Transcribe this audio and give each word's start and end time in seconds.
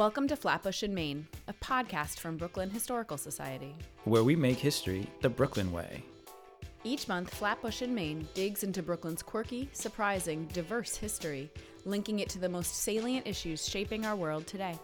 Welcome 0.00 0.28
to 0.28 0.36
Flatbush 0.36 0.82
and 0.82 0.94
Main, 0.94 1.26
a 1.46 1.52
podcast 1.52 2.20
from 2.20 2.38
Brooklyn 2.38 2.70
Historical 2.70 3.18
Society, 3.18 3.76
where 4.04 4.24
we 4.24 4.34
make 4.34 4.56
history 4.56 5.06
the 5.20 5.28
Brooklyn 5.28 5.70
way. 5.72 6.02
Each 6.84 7.06
month, 7.06 7.34
Flatbush 7.34 7.82
and 7.82 7.94
Main 7.94 8.26
digs 8.32 8.62
into 8.64 8.82
Brooklyn's 8.82 9.22
quirky, 9.22 9.68
surprising, 9.74 10.46
diverse 10.54 10.96
history, 10.96 11.52
linking 11.84 12.20
it 12.20 12.30
to 12.30 12.38
the 12.38 12.48
most 12.48 12.76
salient 12.76 13.26
issues 13.26 13.68
shaping 13.68 14.06
our 14.06 14.16
world 14.16 14.46
today. 14.46 14.74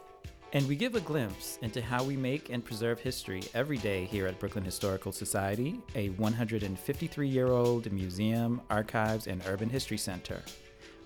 And 0.53 0.69
we 0.69 0.77
give 0.77 0.97
a 0.97 1.01
glimpse 1.01 1.59
into 1.63 1.81
how 1.81 2.05
we 2.05 2.19
make 2.19 2.51
and 2.51 2.63
preserve 2.63 3.01
history 3.01 3.43
every 3.55 3.79
day 3.79 4.05
here 4.05 4.27
at 4.27 4.39
Brooklyn 4.39 4.67
Historical 4.67 5.13
Society, 5.13 5.81
a 5.95 6.11
153 6.11 7.27
year 7.27 7.49
old 7.49 7.91
museum, 7.91 8.61
archives, 8.69 9.29
and 9.29 9.43
urban 9.47 9.71
history 9.71 9.97
center. 9.97 10.43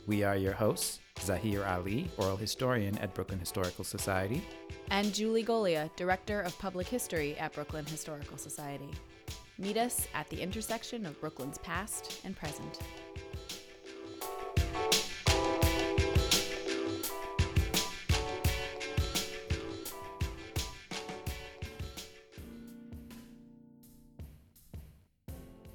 We 0.09 0.25
are 0.25 0.37
your 0.37 0.55
hosts, 0.55 0.99
Zaheer 1.21 1.66
Ali, 1.66 2.11
oral 2.16 2.36
historian 2.36 2.96
at 2.99 3.14
Brooklyn 3.14 3.39
Historical 3.39 3.85
Society, 3.85 4.43
and 4.90 5.14
Julie 5.14 5.45
Golia, 5.45 5.90
director 5.96 6.40
of 6.40 6.58
public 6.58 6.86
history 6.86 7.36
at 7.39 7.53
Brooklyn 7.53 7.85
Historical 7.86 8.36
Society. 8.36 8.90
Meet 9.59 9.76
us 9.76 10.09
at 10.14 10.29
the 10.31 10.40
intersection 10.40 11.04
of 11.04 11.21
Brooklyn's 11.21 11.59
past 11.59 12.21
and 12.25 12.35
present. 12.36 12.79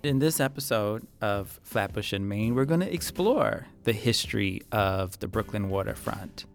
In 0.05 0.19
this 0.19 0.39
episode 0.39 1.07
of 1.19 1.59
Flatbush 1.63 2.13
and 2.13 2.29
Main, 2.29 2.53
we're 2.53 2.65
going 2.65 2.81
to 2.81 2.93
explore 2.93 3.65
the 3.85 3.91
history 3.91 4.61
of 4.71 5.17
the 5.17 5.27
Brooklyn 5.27 5.67
waterfront. 5.67 6.45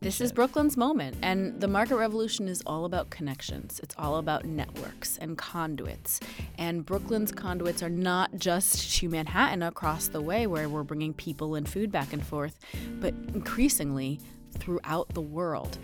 This 0.00 0.20
is 0.20 0.30
Brooklyn's 0.30 0.76
moment, 0.76 1.16
and 1.20 1.60
the 1.60 1.66
market 1.66 1.96
revolution 1.96 2.46
is 2.46 2.62
all 2.66 2.84
about 2.84 3.10
connections. 3.10 3.80
It's 3.82 3.96
all 3.98 4.18
about 4.18 4.44
networks 4.44 5.18
and 5.18 5.36
conduits. 5.36 6.20
And 6.56 6.86
Brooklyn's 6.86 7.32
conduits 7.32 7.82
are 7.82 7.90
not 7.90 8.36
just 8.36 8.96
to 8.98 9.08
Manhattan 9.08 9.64
across 9.64 10.06
the 10.06 10.20
way, 10.20 10.46
where 10.46 10.68
we're 10.68 10.84
bringing 10.84 11.14
people 11.14 11.56
and 11.56 11.68
food 11.68 11.90
back 11.90 12.12
and 12.12 12.24
forth, 12.24 12.60
but 13.00 13.12
increasingly 13.34 14.20
throughout 14.56 15.08
the 15.14 15.20
world. 15.20 15.78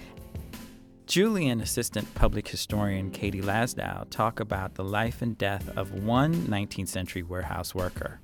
Julian 1.11 1.61
Assistant 1.61 2.15
Public 2.15 2.47
Historian 2.47 3.11
Katy 3.11 3.41
Lasdow 3.41 4.09
talk 4.11 4.39
about 4.39 4.77
the 4.77 4.85
life 4.85 5.23
and 5.23 5.37
death 5.37 5.69
of 5.77 6.05
one 6.05 6.33
19th 6.33 6.87
century 6.87 7.25
warehouse 7.25 7.75
worker. 7.75 8.21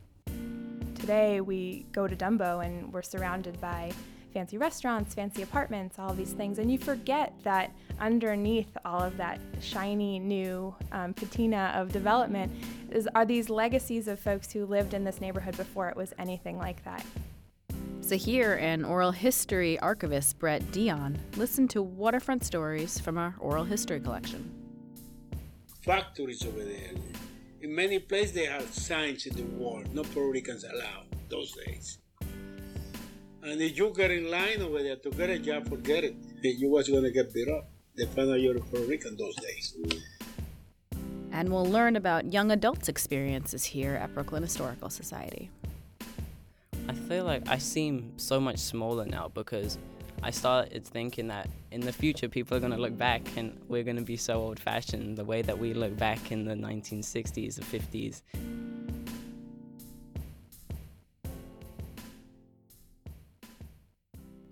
Today 0.95 1.41
we 1.41 1.85
go 1.91 2.07
to 2.07 2.15
Dumbo 2.15 2.65
and 2.65 2.93
we're 2.93 3.03
surrounded 3.03 3.61
by 3.61 3.91
fancy 4.33 4.57
restaurants, 4.57 5.17
fancy 5.17 5.43
apartments, 5.43 5.99
all 5.99 6.15
these 6.15 6.31
things, 6.31 6.61
and 6.61 6.71
you 6.71 6.79
forget 6.79 7.35
that 7.43 7.73
underneath 7.99 8.77
all 8.85 9.01
of 9.01 9.17
that 9.17 9.41
shiny 9.61 10.21
new 10.21 10.73
um, 10.93 11.13
patina 11.13 11.73
of 11.75 11.91
development 11.91 12.53
is, 12.93 13.09
are 13.17 13.27
these 13.27 13.51
legacies 13.51 14.07
of 14.07 14.21
folks 14.21 14.53
who 14.53 14.65
lived 14.65 14.95
in 14.95 15.03
this 15.03 15.21
neighborhood 15.21 15.57
before 15.57 15.89
it 15.89 15.97
was 15.97 16.15
anything 16.21 16.57
like 16.57 16.85
that. 16.85 17.05
Zaheer 18.07 18.57
and 18.61 18.87
oral 18.87 19.11
history 19.11 19.81
archivist 19.81 20.39
Brett 20.39 20.71
Dion 20.71 21.19
listen 21.37 21.67
to 21.67 21.83
waterfront 21.83 22.45
stories 22.45 23.01
from 23.01 23.19
our 23.19 23.35
oral 23.41 23.65
history 23.65 23.99
collection. 23.99 24.49
Factories 25.83 26.47
over 26.47 26.63
there. 26.63 26.93
In 27.63 27.75
many 27.75 27.99
places, 27.99 28.33
they 28.33 28.45
have 28.45 28.73
signs 28.73 29.27
in 29.27 29.35
the 29.35 29.43
wall, 29.43 29.83
no 29.93 30.05
Puerto 30.05 30.31
Ricans 30.31 30.63
allowed 30.63 31.07
those 31.29 31.53
days. 31.67 31.99
And 33.43 33.61
if 33.61 33.77
you 33.77 33.93
get 33.93 34.13
in 34.13 34.31
line 34.31 34.63
over 34.63 34.85
there 34.85 34.95
to 34.95 35.11
get 35.11 35.31
a 35.31 35.41
job, 35.41 35.69
forget 35.69 36.05
it. 36.05 36.15
You 36.43 36.71
was 36.71 36.89
going 36.89 37.03
to 37.03 37.11
get 37.11 37.35
beat 37.35 37.49
up. 37.49 37.69
They 37.97 38.07
found 38.07 38.31
out 38.31 38.39
you're 38.39 38.57
a 38.57 38.61
Puerto 38.61 38.87
Rican 38.87 39.17
those 39.17 39.35
days. 39.37 39.77
And 41.33 41.51
we'll 41.51 41.67
learn 41.67 41.97
about 41.97 42.33
young 42.33 42.53
adults' 42.53 42.89
experiences 42.89 43.65
here 43.65 43.97
at 43.97 44.15
Brooklyn 44.15 44.45
Historical 44.45 44.91
Society. 44.91 45.51
I 46.89 46.93
feel 46.93 47.25
like 47.25 47.49
I 47.49 47.59
seem 47.59 48.13
so 48.17 48.39
much 48.39 48.59
smaller 48.59 49.05
now 49.05 49.29
because 49.35 49.79
I 50.23 50.31
started 50.31 50.85
thinking 50.87 51.29
that 51.29 51.49
in 51.73 51.81
the 51.81 51.93
future 51.93 52.29
people 52.29 52.57
are 52.57 52.61
going 52.61 52.73
to 52.73 52.79
look 52.79 52.97
back 52.97 53.23
and 53.37 53.59
we're 53.69 53.83
going 53.83 53.97
to 53.97 54.03
be 54.03 54.17
so 54.17 54.41
old 54.41 54.59
fashioned 54.61 55.19
the 55.19 55.25
way 55.25 55.43
that 55.43 55.59
we 55.59 55.75
look 55.75 55.97
back 55.97 56.33
in 56.33 56.45
the 56.45 56.55
1960s 56.55 57.59
or 57.59 57.63
50s. 57.63 58.23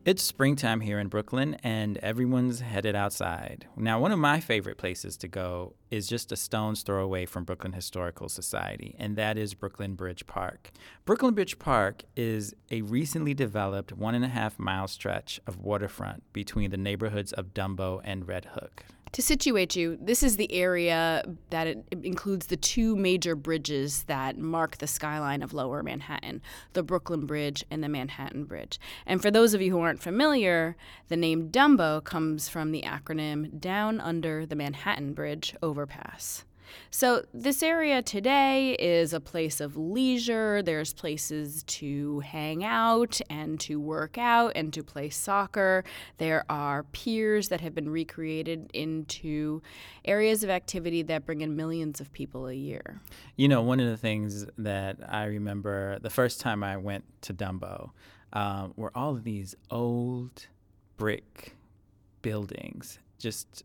It's 0.04 0.22
springtime 0.22 0.82
here 0.82 0.98
in 0.98 1.08
Brooklyn, 1.08 1.56
and 1.64 1.96
everyone's 1.96 2.60
headed 2.60 2.94
outside. 2.94 3.66
Now, 3.74 3.98
one 3.98 4.12
of 4.12 4.18
my 4.18 4.38
favorite 4.38 4.76
places 4.76 5.16
to 5.16 5.28
go 5.28 5.76
is 5.90 6.06
just 6.06 6.30
a 6.30 6.36
stone's 6.36 6.82
throw 6.82 7.02
away 7.02 7.24
from 7.24 7.44
Brooklyn 7.44 7.72
Historical 7.72 8.28
Society, 8.28 8.94
and 8.98 9.16
that 9.16 9.38
is 9.38 9.54
Brooklyn 9.54 9.94
Bridge 9.94 10.26
Park. 10.26 10.72
Brooklyn 11.06 11.32
Bridge 11.32 11.58
Park 11.58 12.02
is 12.16 12.54
a 12.70 12.82
recently 12.82 13.32
developed 13.32 13.94
one 13.94 14.14
and 14.14 14.26
a 14.26 14.28
half 14.28 14.58
mile 14.58 14.88
stretch 14.88 15.40
of 15.46 15.56
waterfront 15.56 16.22
between 16.34 16.70
the 16.70 16.76
neighborhoods 16.76 17.32
of 17.32 17.54
Dumbo 17.54 18.02
and 18.04 18.28
Red 18.28 18.44
Hook. 18.52 18.84
To 19.14 19.22
situate 19.22 19.76
you, 19.76 19.96
this 20.00 20.24
is 20.24 20.36
the 20.36 20.52
area 20.52 21.22
that 21.50 21.76
includes 22.02 22.48
the 22.48 22.56
two 22.56 22.96
major 22.96 23.36
bridges 23.36 24.02
that 24.08 24.38
mark 24.38 24.78
the 24.78 24.88
skyline 24.88 25.40
of 25.40 25.54
lower 25.54 25.84
Manhattan 25.84 26.42
the 26.72 26.82
Brooklyn 26.82 27.24
Bridge 27.24 27.64
and 27.70 27.80
the 27.84 27.88
Manhattan 27.88 28.44
Bridge. 28.44 28.80
And 29.06 29.22
for 29.22 29.30
those 29.30 29.54
of 29.54 29.62
you 29.62 29.70
who 29.70 29.78
aren't 29.78 30.02
familiar, 30.02 30.76
the 31.06 31.16
name 31.16 31.50
Dumbo 31.50 32.02
comes 32.02 32.48
from 32.48 32.72
the 32.72 32.82
acronym 32.82 33.60
Down 33.60 34.00
Under 34.00 34.44
the 34.46 34.56
Manhattan 34.56 35.12
Bridge 35.12 35.54
Overpass. 35.62 36.44
So, 36.90 37.24
this 37.32 37.62
area 37.62 38.02
today 38.02 38.74
is 38.78 39.12
a 39.12 39.20
place 39.20 39.60
of 39.60 39.76
leisure. 39.76 40.62
There's 40.62 40.92
places 40.92 41.62
to 41.64 42.20
hang 42.20 42.64
out 42.64 43.20
and 43.28 43.58
to 43.60 43.80
work 43.80 44.18
out 44.18 44.52
and 44.54 44.72
to 44.72 44.82
play 44.82 45.10
soccer. 45.10 45.84
There 46.18 46.44
are 46.48 46.84
piers 46.84 47.48
that 47.48 47.60
have 47.60 47.74
been 47.74 47.88
recreated 47.88 48.70
into 48.72 49.62
areas 50.04 50.44
of 50.44 50.50
activity 50.50 51.02
that 51.02 51.26
bring 51.26 51.40
in 51.40 51.56
millions 51.56 52.00
of 52.00 52.12
people 52.12 52.46
a 52.46 52.54
year. 52.54 53.00
You 53.36 53.48
know, 53.48 53.62
one 53.62 53.80
of 53.80 53.88
the 53.88 53.96
things 53.96 54.46
that 54.58 54.98
I 55.08 55.24
remember 55.24 55.98
the 56.00 56.10
first 56.10 56.40
time 56.40 56.62
I 56.62 56.76
went 56.76 57.04
to 57.22 57.34
Dumbo 57.34 57.90
um, 58.32 58.72
were 58.76 58.92
all 58.94 59.12
of 59.16 59.24
these 59.24 59.54
old 59.70 60.46
brick 60.96 61.56
buildings 62.22 62.98
just 63.18 63.64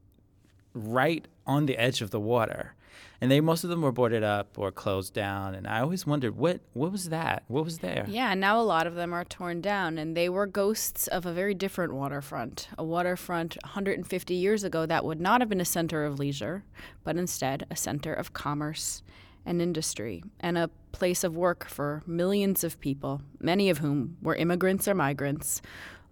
right 0.74 1.28
on 1.46 1.66
the 1.66 1.78
edge 1.78 2.02
of 2.02 2.12
the 2.12 2.19
water. 2.19 2.75
And 3.22 3.30
they 3.30 3.41
most 3.41 3.63
of 3.63 3.69
them 3.69 3.81
were 3.81 3.91
boarded 3.91 4.24
up 4.24 4.57
or 4.57 4.72
closed 4.72 5.13
down. 5.13 5.53
And 5.53 5.68
i 5.68 5.81
always 5.81 6.07
wondered 6.07 6.38
what 6.38 6.62
what 6.74 6.91
was 6.91 7.09
that? 7.09 7.44
What 7.47 7.66
was 7.66 7.80
there? 7.80 8.06
Yeah 8.07 8.34
now 8.34 8.59
a 8.59 8.63
lot 8.63 8.88
of 8.88 8.96
them 8.96 9.13
are 9.13 9.25
torn 9.25 9.62
down. 9.62 9.97
And 9.97 10.16
they 10.16 10.30
were 10.30 10.46
ghosts 10.46 11.07
of 11.07 11.25
a 11.25 11.34
very 11.34 11.53
different 11.53 11.94
waterfront. 11.94 12.69
A 12.78 12.84
waterfront 12.84 13.57
150 13.63 14.34
years 14.34 14.63
ago 14.63 14.85
that 14.85 15.03
would 15.03 15.19
not 15.19 15.41
have 15.41 15.50
been 15.50 15.62
a 15.62 15.66
center 15.66 16.06
of 16.06 16.19
leisure 16.19 16.63
but 17.03 17.18
instead 17.18 17.66
a 17.69 17.75
center 17.75 18.13
of 18.13 18.34
commerce 18.34 19.03
and 19.46 19.62
industry 19.62 20.24
and 20.40 20.57
a 20.57 20.69
place 20.91 21.24
of 21.24 21.36
work 21.36 21.66
for 21.68 22.03
millions 22.06 22.63
of 22.63 22.80
people 22.80 23.22
many 23.40 23.69
of 23.69 23.80
whom 23.80 24.18
were 24.22 24.36
immigrants 24.36 24.88
or 24.88 24.96
migrants 24.96 25.62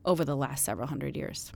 over 0.06 0.24
the 0.25 0.35
last 0.35 0.63
several 0.63 0.88
hundred 0.88 1.16
years. 1.16 1.51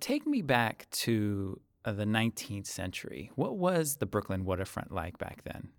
Take 0.00 0.26
me 0.26 0.42
back 0.42 0.86
to 0.90 1.60
of 1.86 1.96
the 1.96 2.04
19th 2.04 2.66
century. 2.66 3.30
What 3.36 3.56
was 3.56 3.96
the 3.96 4.06
Brooklyn 4.06 4.44
waterfront 4.44 4.92
like 4.92 5.16
back 5.18 5.44
then? 5.44 5.70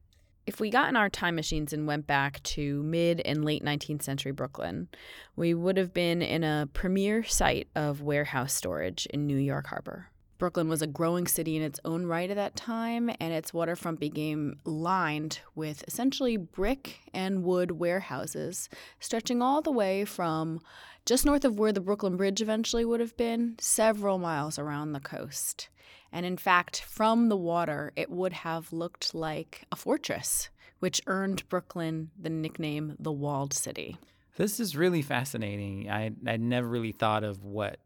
If 0.47 0.61
we 0.61 0.69
got 0.69 0.87
in 0.87 0.95
our 0.95 1.09
time 1.09 1.35
machines 1.35 1.73
and 1.73 1.85
went 1.85 2.07
back 2.07 2.41
to 2.43 2.81
mid 2.81 3.19
and 3.25 3.43
late 3.43 3.63
19th 3.63 4.01
century 4.01 4.31
Brooklyn, 4.31 4.87
we 5.35 5.53
would 5.53 5.75
have 5.75 5.93
been 5.93 6.21
in 6.21 6.45
a 6.45 6.69
premier 6.71 7.23
site 7.23 7.67
of 7.75 8.01
warehouse 8.01 8.53
storage 8.53 9.05
in 9.07 9.27
New 9.27 9.37
York 9.37 9.67
Harbor. 9.67 10.09
Brooklyn 10.37 10.69
was 10.69 10.81
a 10.81 10.87
growing 10.87 11.27
city 11.27 11.57
in 11.57 11.63
its 11.63 11.79
own 11.83 12.05
right 12.05 12.29
at 12.29 12.35
that 12.35 12.55
time, 12.55 13.09
and 13.19 13.33
its 13.33 13.53
waterfront 13.53 13.99
became 13.99 14.59
lined 14.65 15.39
with 15.55 15.83
essentially 15.87 16.37
brick 16.37 16.99
and 17.13 17.43
wood 17.43 17.71
warehouses, 17.71 18.69
stretching 18.99 19.41
all 19.41 19.61
the 19.61 19.71
way 19.71 20.05
from 20.05 20.59
just 21.05 21.25
north 21.25 21.43
of 21.43 21.57
where 21.57 21.71
the 21.71 21.81
Brooklyn 21.81 22.17
Bridge 22.17 22.41
eventually 22.41 22.85
would 22.85 22.99
have 22.99 23.17
been, 23.17 23.55
several 23.59 24.19
miles 24.19 24.59
around 24.59 24.91
the 24.91 24.99
coast. 24.99 25.69
And 26.11 26.25
in 26.25 26.37
fact, 26.37 26.81
from 26.81 27.29
the 27.29 27.37
water, 27.37 27.91
it 27.95 28.09
would 28.09 28.33
have 28.33 28.71
looked 28.73 29.13
like 29.13 29.65
a 29.71 29.75
fortress, 29.75 30.49
which 30.79 31.01
earned 31.07 31.47
Brooklyn 31.49 32.11
the 32.19 32.29
nickname 32.29 32.95
the 32.99 33.11
Walled 33.11 33.53
City. 33.53 33.97
This 34.37 34.59
is 34.59 34.75
really 34.75 35.01
fascinating. 35.01 35.89
I 35.89 36.11
I 36.25 36.37
never 36.37 36.67
really 36.67 36.91
thought 36.91 37.23
of 37.23 37.43
what 37.43 37.79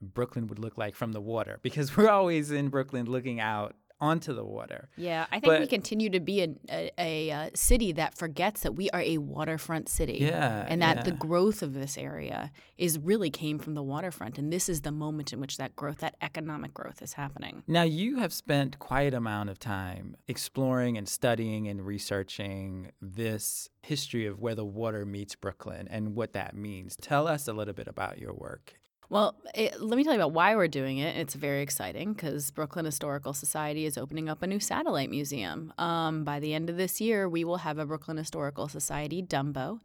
Brooklyn 0.00 0.46
would 0.48 0.58
look 0.58 0.76
like 0.76 0.94
from 0.94 1.12
the 1.12 1.20
water 1.20 1.58
because 1.62 1.96
we're 1.96 2.10
always 2.10 2.50
in 2.50 2.68
Brooklyn 2.68 3.06
looking 3.06 3.40
out 3.40 3.74
onto 4.00 4.34
the 4.34 4.44
water. 4.44 4.88
Yeah, 4.96 5.26
I 5.30 5.40
think 5.40 5.44
But- 5.44 5.60
we 5.60 5.66
continue 5.66 6.10
to 6.10 6.20
be 6.20 6.42
a, 6.42 6.48
a, 6.70 6.90
a, 6.98 7.30
uh 7.30 7.50
city 7.54 7.92
that 7.92 8.16
forgets 8.16 8.62
that 8.62 8.72
we 8.72 8.90
are 8.90 9.00
a 9.00 9.18
waterfront 9.18 9.88
city. 9.88 10.18
Yeah, 10.20 10.66
And 10.68 10.82
that 10.82 11.04
the 11.04 11.12
growth 11.12 11.62
of 11.62 11.74
this 11.74 11.96
area 11.96 12.52
is 12.76 12.98
really 12.98 13.30
came 13.30 13.58
from 13.58 13.74
the 13.74 13.82
waterfront. 13.82 14.38
And 14.38 14.52
this 14.52 14.68
is 14.68 14.82
the 14.82 14.92
moment 14.92 15.32
in 15.32 15.40
which 15.40 15.56
that 15.56 15.74
growth, 15.76 15.98
that 15.98 16.16
economic 16.20 16.74
growth 16.74 17.00
is 17.02 17.14
happening. 17.14 17.62
Now, 17.66 17.82
you 17.82 18.16
have 18.18 18.32
spent 18.32 18.78
quite 18.78 19.14
amount 19.14 19.50
of 19.50 19.58
time 19.58 20.16
exploring 20.28 20.98
and 20.98 21.08
studying 21.08 21.66
and 21.68 21.84
researching 21.86 22.92
this 23.00 23.70
history 23.82 24.26
of 24.26 24.40
where 24.40 24.54
the 24.54 24.64
water 24.64 25.06
meets 25.06 25.34
Brooklyn 25.34 25.88
and 25.88 26.14
what 26.14 26.32
that 26.34 26.54
means. 26.56 26.96
Tell 26.96 27.26
us 27.26 27.48
a 27.48 27.52
little 27.52 27.74
bit 27.74 27.88
about 27.88 28.18
your 28.18 28.32
work. 28.34 28.74
Well, 29.08 29.36
it, 29.54 29.80
let 29.80 29.96
me 29.96 30.02
tell 30.02 30.12
you 30.12 30.18
about 30.18 30.32
why 30.32 30.56
we're 30.56 30.66
doing 30.68 30.98
it. 30.98 31.16
It's 31.16 31.34
very 31.34 31.62
exciting 31.62 32.12
because 32.12 32.50
Brooklyn 32.50 32.84
Historical 32.84 33.32
Society 33.32 33.84
is 33.86 33.96
opening 33.96 34.28
up 34.28 34.42
a 34.42 34.46
new 34.46 34.58
satellite 34.58 35.10
museum. 35.10 35.72
Um, 35.78 36.24
by 36.24 36.40
the 36.40 36.54
end 36.54 36.68
of 36.68 36.76
this 36.76 37.00
year, 37.00 37.28
we 37.28 37.44
will 37.44 37.58
have 37.58 37.78
a 37.78 37.86
Brooklyn 37.86 38.16
Historical 38.16 38.68
Society 38.68 39.22
Dumbo. 39.22 39.80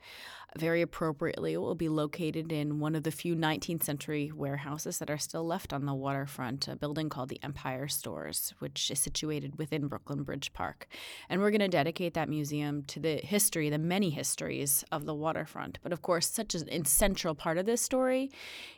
Very 0.57 0.81
appropriately, 0.81 1.53
it 1.53 1.61
will 1.61 1.75
be 1.75 1.87
located 1.87 2.51
in 2.51 2.79
one 2.79 2.93
of 2.93 3.03
the 3.03 3.11
few 3.11 3.37
19th 3.37 3.83
century 3.83 4.33
warehouses 4.35 4.99
that 4.99 5.09
are 5.09 5.17
still 5.17 5.45
left 5.45 5.71
on 5.71 5.85
the 5.85 5.93
waterfront, 5.93 6.67
a 6.67 6.75
building 6.75 7.07
called 7.07 7.29
the 7.29 7.41
Empire 7.41 7.87
Stores, 7.87 8.53
which 8.59 8.91
is 8.91 8.99
situated 8.99 9.57
within 9.57 9.87
Brooklyn 9.87 10.23
Bridge 10.23 10.51
Park. 10.51 10.87
And 11.29 11.39
we're 11.39 11.51
going 11.51 11.61
to 11.61 11.69
dedicate 11.69 12.15
that 12.15 12.27
museum 12.27 12.83
to 12.87 12.99
the 12.99 13.17
history, 13.17 13.69
the 13.69 13.77
many 13.77 14.09
histories 14.09 14.83
of 14.91 15.05
the 15.05 15.15
waterfront. 15.15 15.79
But 15.83 15.93
of 15.93 16.01
course, 16.01 16.27
such 16.27 16.53
an 16.53 16.67
essential 16.69 17.33
part 17.33 17.57
of 17.57 17.65
this 17.65 17.81
story 17.81 18.29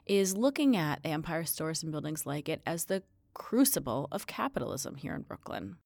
is 0.05 0.37
looking 0.37 0.77
at 0.77 1.01
the 1.01 1.09
Empire 1.09 1.43
Stores 1.43 1.81
and 1.81 1.91
buildings 1.91 2.27
like 2.27 2.49
it 2.49 2.61
as 2.67 2.85
the 2.85 3.01
crucible 3.33 4.07
of 4.11 4.27
capitalism 4.27 4.93
here 4.93 5.15
in 5.15 5.23
Brooklyn. 5.23 5.77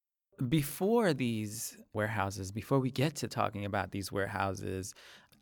Before 0.49 1.13
these 1.13 1.77
warehouses, 1.93 2.51
before 2.51 2.79
we 2.79 2.91
get 2.91 3.15
to 3.15 3.27
talking 3.27 3.65
about 3.65 3.91
these 3.91 4.11
warehouses, 4.11 4.93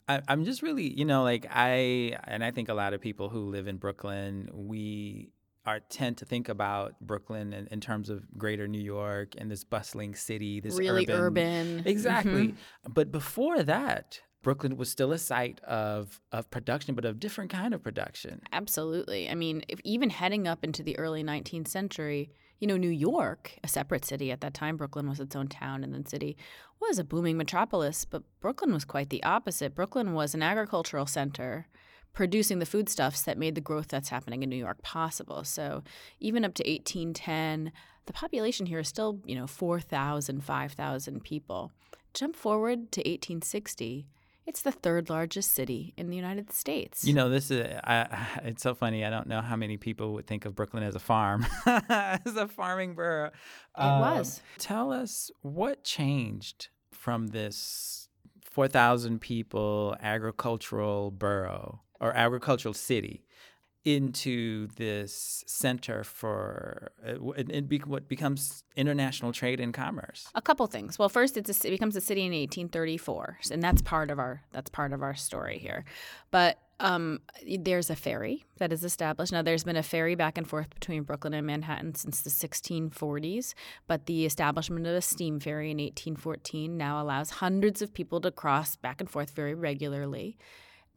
I, 0.07 0.21
I'm 0.27 0.45
just 0.45 0.61
really, 0.61 0.87
you 0.97 1.05
know, 1.05 1.23
like 1.23 1.45
I, 1.49 2.17
and 2.25 2.43
I 2.43 2.51
think 2.51 2.69
a 2.69 2.73
lot 2.73 2.93
of 2.93 3.01
people 3.01 3.29
who 3.29 3.49
live 3.49 3.67
in 3.67 3.77
Brooklyn, 3.77 4.49
we 4.53 5.31
are 5.65 5.79
tend 5.79 6.17
to 6.17 6.25
think 6.25 6.47
about 6.47 6.99
Brooklyn 7.01 7.51
in, 7.51 7.67
in 7.67 7.81
terms 7.81 8.09
of 8.09 8.23
greater 8.37 8.67
New 8.67 8.81
York 8.81 9.33
and 9.37 9.49
this 9.49 9.63
bustling 9.63 10.13
city, 10.15 10.59
this 10.59 10.77
really 10.77 11.07
urban. 11.09 11.81
Exactly. 11.85 12.49
Mhm. 12.49 12.55
But 12.87 13.11
before 13.11 13.63
that, 13.63 14.19
Brooklyn 14.43 14.77
was 14.77 14.91
still 14.91 15.11
a 15.11 15.17
site 15.17 15.59
of 15.61 16.21
of 16.31 16.51
production, 16.51 16.93
but 16.93 17.03
of 17.03 17.19
different 17.19 17.49
kind 17.49 17.73
of 17.73 17.81
production. 17.81 18.41
Absolutely. 18.53 19.27
I 19.27 19.33
mean, 19.33 19.63
if 19.67 19.79
even 19.83 20.11
heading 20.11 20.47
up 20.47 20.63
into 20.63 20.83
the 20.83 20.99
early 20.99 21.23
19th 21.23 21.67
century, 21.67 22.29
you 22.59 22.67
know, 22.67 22.77
New 22.77 22.89
York, 22.89 23.57
a 23.63 23.67
separate 23.67 24.05
city 24.05 24.31
at 24.31 24.41
that 24.41 24.53
time, 24.53 24.77
Brooklyn 24.77 25.09
was 25.09 25.19
its 25.19 25.35
own 25.35 25.47
town 25.47 25.83
and 25.83 25.93
then 25.93 26.05
city, 26.05 26.37
was 26.79 26.99
a 26.99 27.03
booming 27.03 27.37
metropolis, 27.37 28.05
but 28.05 28.23
Brooklyn 28.39 28.73
was 28.73 28.85
quite 28.85 29.09
the 29.09 29.23
opposite. 29.23 29.75
Brooklyn 29.75 30.13
was 30.13 30.33
an 30.33 30.43
agricultural 30.43 31.05
center 31.05 31.67
producing 32.13 32.59
the 32.59 32.65
foodstuffs 32.65 33.23
that 33.23 33.37
made 33.37 33.55
the 33.55 33.61
growth 33.61 33.89
that's 33.89 34.09
happening 34.09 34.41
in 34.41 34.49
New 34.49 34.55
York 34.55 34.81
possible. 34.81 35.43
So, 35.43 35.83
even 36.19 36.45
up 36.45 36.53
to 36.55 36.63
1810, 36.63 37.71
the 38.05 38.13
population 38.13 38.65
here 38.65 38.79
is 38.79 38.87
still, 38.87 39.19
you 39.25 39.35
know, 39.35 39.47
4,000, 39.47 40.43
5,000 40.43 41.23
people. 41.23 41.71
Jump 42.13 42.35
forward 42.35 42.91
to 42.93 43.01
1860, 43.01 44.07
it's 44.45 44.61
the 44.61 44.71
third 44.71 45.09
largest 45.09 45.53
city 45.53 45.93
in 45.97 46.09
the 46.09 46.15
United 46.15 46.51
States. 46.51 47.03
You 47.03 47.13
know, 47.13 47.29
this 47.29 47.49
is 47.51 47.65
I, 47.83 48.27
it's 48.43 48.63
so 48.63 48.75
funny. 48.75 49.03
I 49.03 49.09
don't 49.09 49.27
know 49.27 49.41
how 49.41 49.55
many 49.55 49.77
people 49.77 50.13
would 50.13 50.27
think 50.27 50.45
of 50.45 50.55
Brooklyn 50.55 50.83
as 50.83 50.95
a 50.95 50.99
farm, 50.99 51.45
as 51.65 52.35
a 52.35 52.47
farming 52.47 52.95
borough. 52.95 53.31
It 53.77 53.81
um, 53.81 54.01
was. 54.01 54.41
Tell 54.57 54.91
us 54.91 55.31
what 55.41 55.83
changed 55.83 56.69
from 56.91 57.27
this 57.27 58.09
4,000 58.43 59.19
people 59.19 59.95
agricultural 59.99 61.11
borough 61.11 61.81
or 61.99 62.13
agricultural 62.13 62.73
city 62.73 63.25
into 63.85 64.67
this 64.75 65.43
center 65.45 66.03
for 66.03 66.91
uh, 67.07 67.31
it, 67.33 67.49
it 67.51 67.69
be, 67.69 67.77
what 67.77 68.07
becomes 68.07 68.63
international 68.75 69.31
trade 69.31 69.59
and 69.59 69.73
commerce. 69.73 70.27
A 70.33 70.41
couple 70.41 70.65
things. 70.65 70.97
Well, 70.97 71.07
first, 71.07 71.37
a, 71.37 71.41
it 71.41 71.61
becomes 71.61 71.95
a 71.95 72.01
city 72.01 72.21
in 72.21 72.31
1834, 72.31 73.37
and 73.51 73.61
that's 73.61 73.83
part 73.83 74.09
of 74.09 74.17
our 74.17 74.41
that's 74.51 74.71
part 74.71 74.91
of 74.91 75.03
our 75.03 75.13
story 75.13 75.59
here. 75.59 75.85
But 76.31 76.57
um, 76.79 77.21
there's 77.59 77.89
a 77.89 77.95
ferry 77.95 78.43
that 78.57 78.73
is 78.73 78.83
established. 78.83 79.31
Now, 79.31 79.43
there's 79.43 79.63
been 79.63 79.77
a 79.77 79.83
ferry 79.83 80.15
back 80.15 80.37
and 80.37 80.47
forth 80.47 80.71
between 80.71 81.03
Brooklyn 81.03 81.33
and 81.33 81.47
Manhattan 81.47 81.95
since 81.95 82.21
the 82.21 82.29
1640s, 82.29 83.53
but 83.87 84.07
the 84.07 84.25
establishment 84.25 84.85
of 84.85 84.95
a 84.95 85.01
steam 85.01 85.39
ferry 85.39 85.71
in 85.71 85.77
1814 85.77 86.75
now 86.75 87.01
allows 87.01 87.29
hundreds 87.29 87.81
of 87.81 87.93
people 87.93 88.19
to 88.21 88.31
cross 88.31 88.75
back 88.75 88.99
and 88.99 89.09
forth 89.09 89.31
very 89.31 89.53
regularly. 89.53 90.37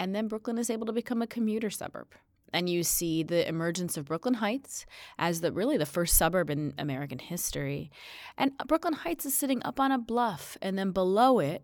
And 0.01 0.15
then 0.15 0.27
Brooklyn 0.27 0.59
is 0.59 0.71
able 0.71 0.87
to 0.87 0.93
become 0.93 1.23
a 1.23 1.27
commuter 1.27 1.71
suburb. 1.71 2.09
And 2.53 2.69
you 2.69 2.83
see 2.83 3.23
the 3.23 3.47
emergence 3.47 3.97
of 3.97 4.07
Brooklyn 4.07 4.35
Heights 4.35 4.87
as 5.19 5.41
the 5.41 5.53
really 5.53 5.77
the 5.77 5.87
first 5.87 6.17
suburb 6.17 6.51
in 6.51 6.75
American 6.79 7.19
history. 7.19 7.91
And 8.37 8.53
Brooklyn 8.67 8.95
Heights 8.95 9.27
is 9.27 9.35
sitting 9.35 9.63
up 9.65 9.79
on 9.79 9.93
a 9.93 9.99
bluff, 9.99 10.57
and 10.63 10.79
then 10.79 10.93
below 10.93 11.39
it, 11.41 11.63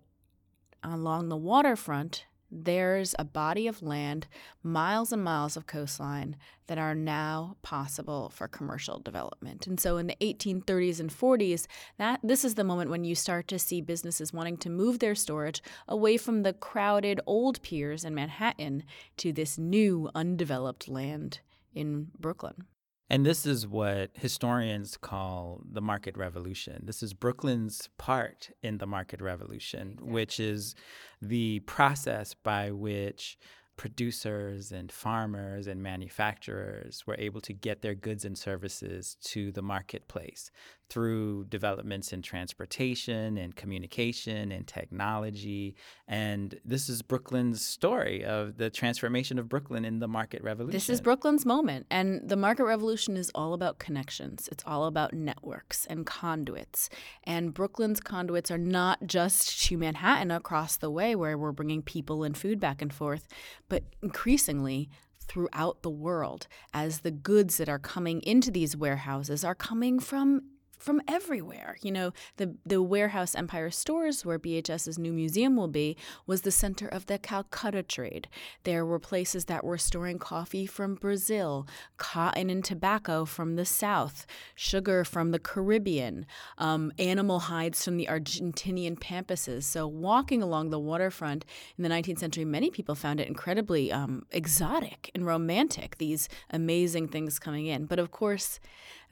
along 0.82 1.28
the 1.28 1.36
waterfront, 1.36 2.26
there's 2.54 3.14
a 3.18 3.24
body 3.24 3.66
of 3.66 3.82
land, 3.82 4.26
miles 4.62 5.12
and 5.12 5.22
miles 5.22 5.56
of 5.56 5.66
coastline 5.66 6.36
that 6.66 6.78
are 6.78 6.94
now 6.94 7.56
possible 7.62 8.30
for 8.30 8.48
commercial 8.48 8.98
development. 9.00 9.66
And 9.66 9.78
so 9.78 9.96
in 9.96 10.06
the 10.06 10.16
1830s 10.20 11.00
and 11.00 11.10
40s, 11.10 11.66
that 11.98 12.20
this 12.22 12.44
is 12.44 12.54
the 12.54 12.64
moment 12.64 12.90
when 12.90 13.04
you 13.04 13.14
start 13.14 13.48
to 13.48 13.58
see 13.58 13.80
businesses 13.80 14.32
wanting 14.32 14.56
to 14.58 14.70
move 14.70 15.00
their 15.00 15.14
storage 15.14 15.62
away 15.88 16.16
from 16.16 16.42
the 16.42 16.52
crowded 16.52 17.20
old 17.26 17.60
piers 17.62 18.04
in 18.04 18.14
Manhattan 18.14 18.84
to 19.18 19.32
this 19.32 19.58
new 19.58 20.08
undeveloped 20.14 20.88
land 20.88 21.40
in 21.74 22.08
Brooklyn. 22.18 22.64
And 23.14 23.24
this 23.24 23.46
is 23.46 23.64
what 23.64 24.10
historians 24.14 24.96
call 24.96 25.62
the 25.70 25.80
market 25.80 26.16
revolution. 26.16 26.82
This 26.84 27.00
is 27.00 27.14
Brooklyn's 27.14 27.88
part 27.96 28.50
in 28.60 28.78
the 28.78 28.88
market 28.88 29.20
revolution, 29.20 29.98
which 30.02 30.40
is 30.40 30.74
the 31.22 31.60
process 31.60 32.34
by 32.34 32.72
which 32.72 33.38
producers 33.76 34.72
and 34.72 34.90
farmers 34.90 35.68
and 35.68 35.80
manufacturers 35.80 37.06
were 37.06 37.14
able 37.16 37.40
to 37.42 37.52
get 37.52 37.82
their 37.82 37.94
goods 37.94 38.24
and 38.24 38.36
services 38.36 39.16
to 39.26 39.52
the 39.52 39.62
marketplace 39.62 40.50
through 40.90 41.44
developments 41.46 42.12
in 42.12 42.22
transportation 42.22 43.36
and 43.38 43.56
communication 43.56 44.52
and 44.52 44.66
technology. 44.66 45.74
And 46.06 46.58
this 46.64 46.88
is 46.88 47.02
Brooklyn's 47.02 47.64
story 47.64 48.24
of 48.24 48.58
the 48.58 48.70
transformation 48.70 49.38
of 49.38 49.48
Brooklyn 49.48 49.84
in 49.84 49.98
the 49.98 50.08
market 50.08 50.42
revolution. 50.42 50.76
This 50.76 50.88
is 50.88 51.00
Brooklyn's 51.00 51.46
moment. 51.46 51.86
And 51.90 52.28
the 52.28 52.36
market 52.36 52.64
revolution 52.64 53.16
is 53.16 53.30
all 53.34 53.54
about 53.54 53.78
connections, 53.78 54.48
it's 54.52 54.64
all 54.66 54.84
about 54.84 55.12
networks 55.14 55.86
and 55.86 56.04
conduits. 56.06 56.88
And 57.24 57.54
Brooklyn's 57.54 58.00
conduits 58.00 58.50
are 58.50 58.58
not 58.58 59.06
just 59.06 59.64
to 59.64 59.78
Manhattan 59.78 60.30
across 60.30 60.76
the 60.76 60.90
way, 60.90 61.14
where 61.14 61.38
we're 61.38 61.52
bringing 61.52 61.82
people 61.82 62.24
and 62.24 62.36
food 62.36 62.60
back 62.60 62.82
and 62.82 62.92
forth, 62.92 63.26
but 63.68 63.84
increasingly 64.02 64.88
throughout 65.26 65.82
the 65.82 65.90
world 65.90 66.46
as 66.72 67.00
the 67.00 67.10
goods 67.10 67.56
that 67.56 67.68
are 67.68 67.78
coming 67.78 68.20
into 68.22 68.50
these 68.50 68.76
warehouses 68.76 69.44
are 69.44 69.54
coming 69.54 69.98
from 69.98 70.42
from 70.84 71.00
everywhere. 71.08 71.76
You 71.80 71.90
know, 71.90 72.12
the 72.36 72.54
the 72.66 72.82
warehouse 72.82 73.34
Empire 73.34 73.70
Stores, 73.70 74.24
where 74.24 74.38
BHS's 74.38 74.98
new 74.98 75.12
museum 75.12 75.56
will 75.56 75.68
be, 75.68 75.96
was 76.26 76.42
the 76.42 76.50
center 76.50 76.86
of 76.86 77.06
the 77.06 77.18
Calcutta 77.18 77.82
trade. 77.82 78.28
There 78.64 78.84
were 78.84 78.98
places 78.98 79.46
that 79.46 79.64
were 79.64 79.78
storing 79.78 80.18
coffee 80.18 80.66
from 80.66 80.94
Brazil, 80.94 81.66
cotton 81.96 82.50
and 82.50 82.62
tobacco 82.64 83.24
from 83.24 83.56
the 83.56 83.64
South, 83.64 84.26
sugar 84.54 85.04
from 85.04 85.30
the 85.30 85.38
Caribbean, 85.38 86.26
um, 86.58 86.92
animal 86.98 87.40
hides 87.40 87.82
from 87.84 87.96
the 87.96 88.06
Argentinian 88.10 89.00
pampas. 89.00 89.48
So, 89.60 89.86
walking 89.86 90.42
along 90.42 90.70
the 90.70 90.78
waterfront 90.78 91.44
in 91.78 91.82
the 91.82 91.88
19th 91.88 92.18
century, 92.18 92.44
many 92.44 92.70
people 92.70 92.94
found 92.94 93.20
it 93.20 93.28
incredibly 93.28 93.90
um, 93.90 94.26
exotic 94.30 95.10
and 95.14 95.24
romantic. 95.24 95.96
These 95.96 96.28
amazing 96.50 97.08
things 97.08 97.38
coming 97.38 97.66
in, 97.66 97.86
but 97.86 97.98
of 97.98 98.10
course 98.10 98.60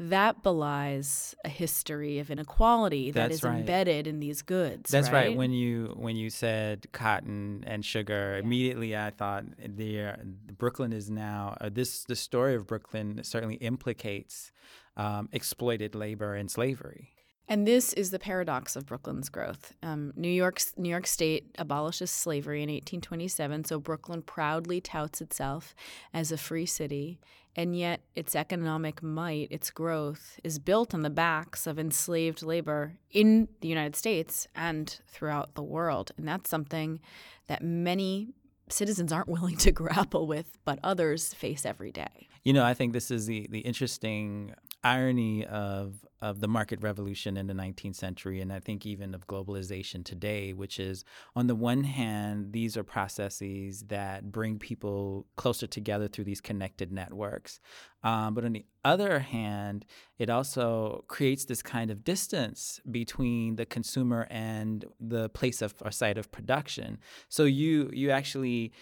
that 0.09 0.43
belies 0.43 1.35
a 1.45 1.49
history 1.49 2.19
of 2.19 2.31
inequality 2.31 3.11
that 3.11 3.29
That's 3.29 3.35
is 3.37 3.43
right. 3.43 3.61
embedded 3.61 4.07
in 4.07 4.21
these 4.21 4.43
goods. 4.43 4.91
That's 4.91 5.11
right. 5.11 5.29
right. 5.29 5.37
When 5.37 5.53
you 5.53 5.95
when 5.97 6.17
you 6.17 6.31
said 6.31 6.87
cotton 6.93 7.65
and 7.67 7.85
sugar, 7.85 8.37
immediately 8.37 8.97
I 8.97 9.11
thought 9.11 9.45
the 9.59 10.15
Brooklyn 10.59 10.93
is 10.93 11.11
now 11.11 11.57
uh, 11.61 11.71
this. 11.73 12.05
The 12.05 12.17
story 12.17 12.55
of 12.55 12.67
Brooklyn 12.67 13.21
certainly 13.23 13.57
implicates 13.57 14.53
um, 14.97 15.29
exploited 15.33 15.95
labor 15.95 16.35
and 16.35 16.51
slavery. 16.51 17.11
And 17.49 17.67
this 17.67 17.93
is 17.93 18.11
the 18.11 18.19
paradox 18.19 18.77
of 18.77 18.87
Brooklyn's 18.87 19.29
growth. 19.29 19.75
Um, 19.83 20.13
New 20.17 20.29
York's 20.29 20.73
New 20.77 20.89
York 20.89 21.07
State 21.07 21.55
abolishes 21.59 22.11
slavery 22.11 22.63
in 22.63 22.69
1827, 22.69 23.65
so 23.65 23.79
Brooklyn 23.79 24.23
proudly 24.23 24.81
touts 24.81 25.21
itself 25.21 25.75
as 26.15 26.33
a 26.33 26.39
free 26.39 26.67
city, 26.67 27.21
and 27.55 27.77
yet 27.77 28.01
its 28.15 28.35
economic 28.35 29.03
might, 29.03 29.49
its 29.51 29.71
growth, 29.71 30.41
is 30.43 30.59
built 30.59 30.95
on 30.95 31.03
the 31.03 31.11
backs 31.11 31.67
of 31.67 31.79
enslaved 31.79 32.43
labor 32.43 32.99
in 33.11 33.49
the 33.61 33.69
United 33.69 33.97
States 33.97 34.47
and 34.55 35.01
throughout 35.09 35.55
the 35.55 35.63
world. 35.63 36.13
And 36.17 36.27
that's 36.27 36.49
something 36.49 37.01
that 37.49 37.63
many 37.63 38.35
citizens 38.69 39.13
aren't 39.13 39.29
willing 39.29 39.57
to 39.59 39.73
grapple 39.73 40.27
with, 40.27 40.59
but 40.65 40.79
others 40.83 41.35
face 41.35 41.67
every 41.67 41.93
day. 41.93 42.29
You 42.43 42.53
know, 42.53 42.65
I 42.65 42.75
think 42.75 42.93
this 42.93 43.11
is 43.11 43.27
the, 43.27 43.47
the 43.51 43.61
interesting 43.61 44.55
irony 44.83 45.45
of 45.47 46.05
of 46.23 46.41
the 46.41 46.47
market 46.49 46.81
revolution 46.81 47.37
in 47.37 47.49
the 47.49 47.53
19th 47.53 47.97
century, 47.97 48.41
and 48.41 48.53
I 48.53 48.61
think 48.61 48.87
even 48.87 49.13
of 49.13 49.27
globalization 49.27 50.05
today, 50.05 50.53
which 50.53 50.79
is 50.79 51.05
on 51.35 51.49
the 51.49 51.57
one 51.57 51.83
hand, 51.83 52.53
these 52.53 52.77
are 52.77 52.85
processes 52.85 53.83
that 53.89 54.31
bring 54.31 54.61
people 54.61 55.27
closer 55.37 55.67
together 55.67 56.07
through 56.07 56.25
these 56.25 56.41
connected 56.41 56.93
networks. 56.93 57.59
Um, 58.05 58.35
but 58.35 58.45
on 58.45 58.53
the 58.53 58.65
other 58.85 59.19
hand, 59.19 59.85
it 60.19 60.31
also 60.31 61.05
creates 61.09 61.45
this 61.45 61.61
kind 61.61 61.91
of 61.91 62.05
distance 62.05 62.81
between 62.89 63.57
the 63.57 63.67
consumer 63.67 64.29
and 64.31 64.85
the 65.01 65.29
place 65.31 65.61
of 65.61 65.75
or 65.85 65.91
site 65.91 66.19
of 66.19 66.31
production. 66.31 66.99
So 67.29 67.45
you 67.45 67.91
you 67.93 68.11
actually 68.11 68.73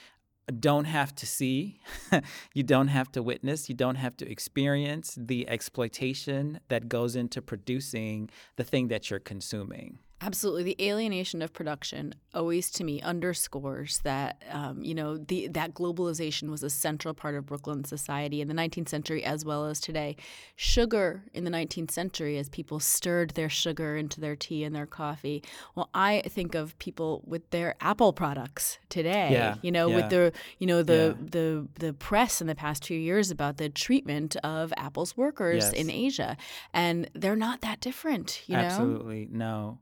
don't 0.51 0.85
have 0.85 1.15
to 1.17 1.27
see, 1.27 1.81
you 2.55 2.63
don't 2.63 2.89
have 2.89 3.11
to 3.13 3.23
witness, 3.23 3.69
you 3.69 3.75
don't 3.75 3.97
have 3.97 4.17
to 4.19 4.31
experience 4.31 5.17
the 5.19 5.49
exploitation 5.49 6.61
that 6.69 6.89
goes 6.89 7.17
into 7.17 7.43
producing 7.43 8.31
the 8.57 8.65
thing 8.65 8.89
that 8.89 9.11
you're 9.11 9.21
consuming. 9.21 9.99
Absolutely, 10.23 10.63
the 10.65 10.77
alienation 10.87 11.41
of 11.41 11.53
production 11.53 12.15
always 12.35 12.71
to 12.73 12.85
me 12.85 13.01
underscores 13.01 14.01
that 14.01 14.43
um, 14.51 14.85
you 14.85 14.95
know 14.95 15.17
the 15.17 15.49
that 15.49 15.73
globalization 15.73 16.51
was 16.51 16.63
a 16.63 16.69
central 16.69 17.15
part 17.15 17.35
of 17.35 17.47
Brooklyn 17.47 17.85
society 17.85 18.43
in 18.43 18.49
the 18.49 18.55
19th 18.55 18.89
century 18.91 19.25
as 19.25 19.47
well 19.47 19.65
as 19.65 19.81
today. 19.81 20.17
Sugar 20.57 21.23
in 21.33 21.45
the 21.45 21.51
19th 21.51 21.91
century, 21.91 22.37
as 22.37 22.51
people 22.51 22.81
stirred 22.81 23.31
their 23.31 23.49
sugar 23.49 23.97
into 23.97 24.21
their 24.21 24.37
tea 24.37 24.63
and 24.63 24.77
their 24.77 24.85
coffee. 24.87 25.43
Well, 25.75 25.89
I 25.95 26.23
think 26.29 26.55
of 26.55 26.79
people 26.79 27.23
with 27.27 27.49
their 27.51 27.75
Apple 27.81 28.13
products 28.13 28.79
today. 28.91 29.31
Yeah, 29.33 29.55
you 29.63 29.73
know, 29.73 29.89
yeah. 29.89 29.97
with 29.97 30.11
the 30.11 30.33
you 30.59 30.67
know 30.67 30.83
the 30.83 31.17
Yeah. 31.19 31.29
the 31.31 31.69
the 31.79 31.93
press 31.95 32.43
in 32.43 32.47
the 32.47 32.55
past 32.55 32.85
few 32.85 32.99
years 32.99 33.31
about 33.31 33.57
the 33.57 33.71
treatment 33.71 34.37
of 34.45 34.73
Apple's 34.77 35.17
workers 35.17 35.65
Yes. 35.65 35.73
in 35.73 35.91
Asia, 35.91 36.37
and 36.75 37.09
they're 37.15 37.37
not 37.37 37.63
that 37.63 37.81
different. 37.81 38.43
You 38.47 38.57
know. 38.57 38.63
Absolutely 38.65 39.27
no. 39.31 39.79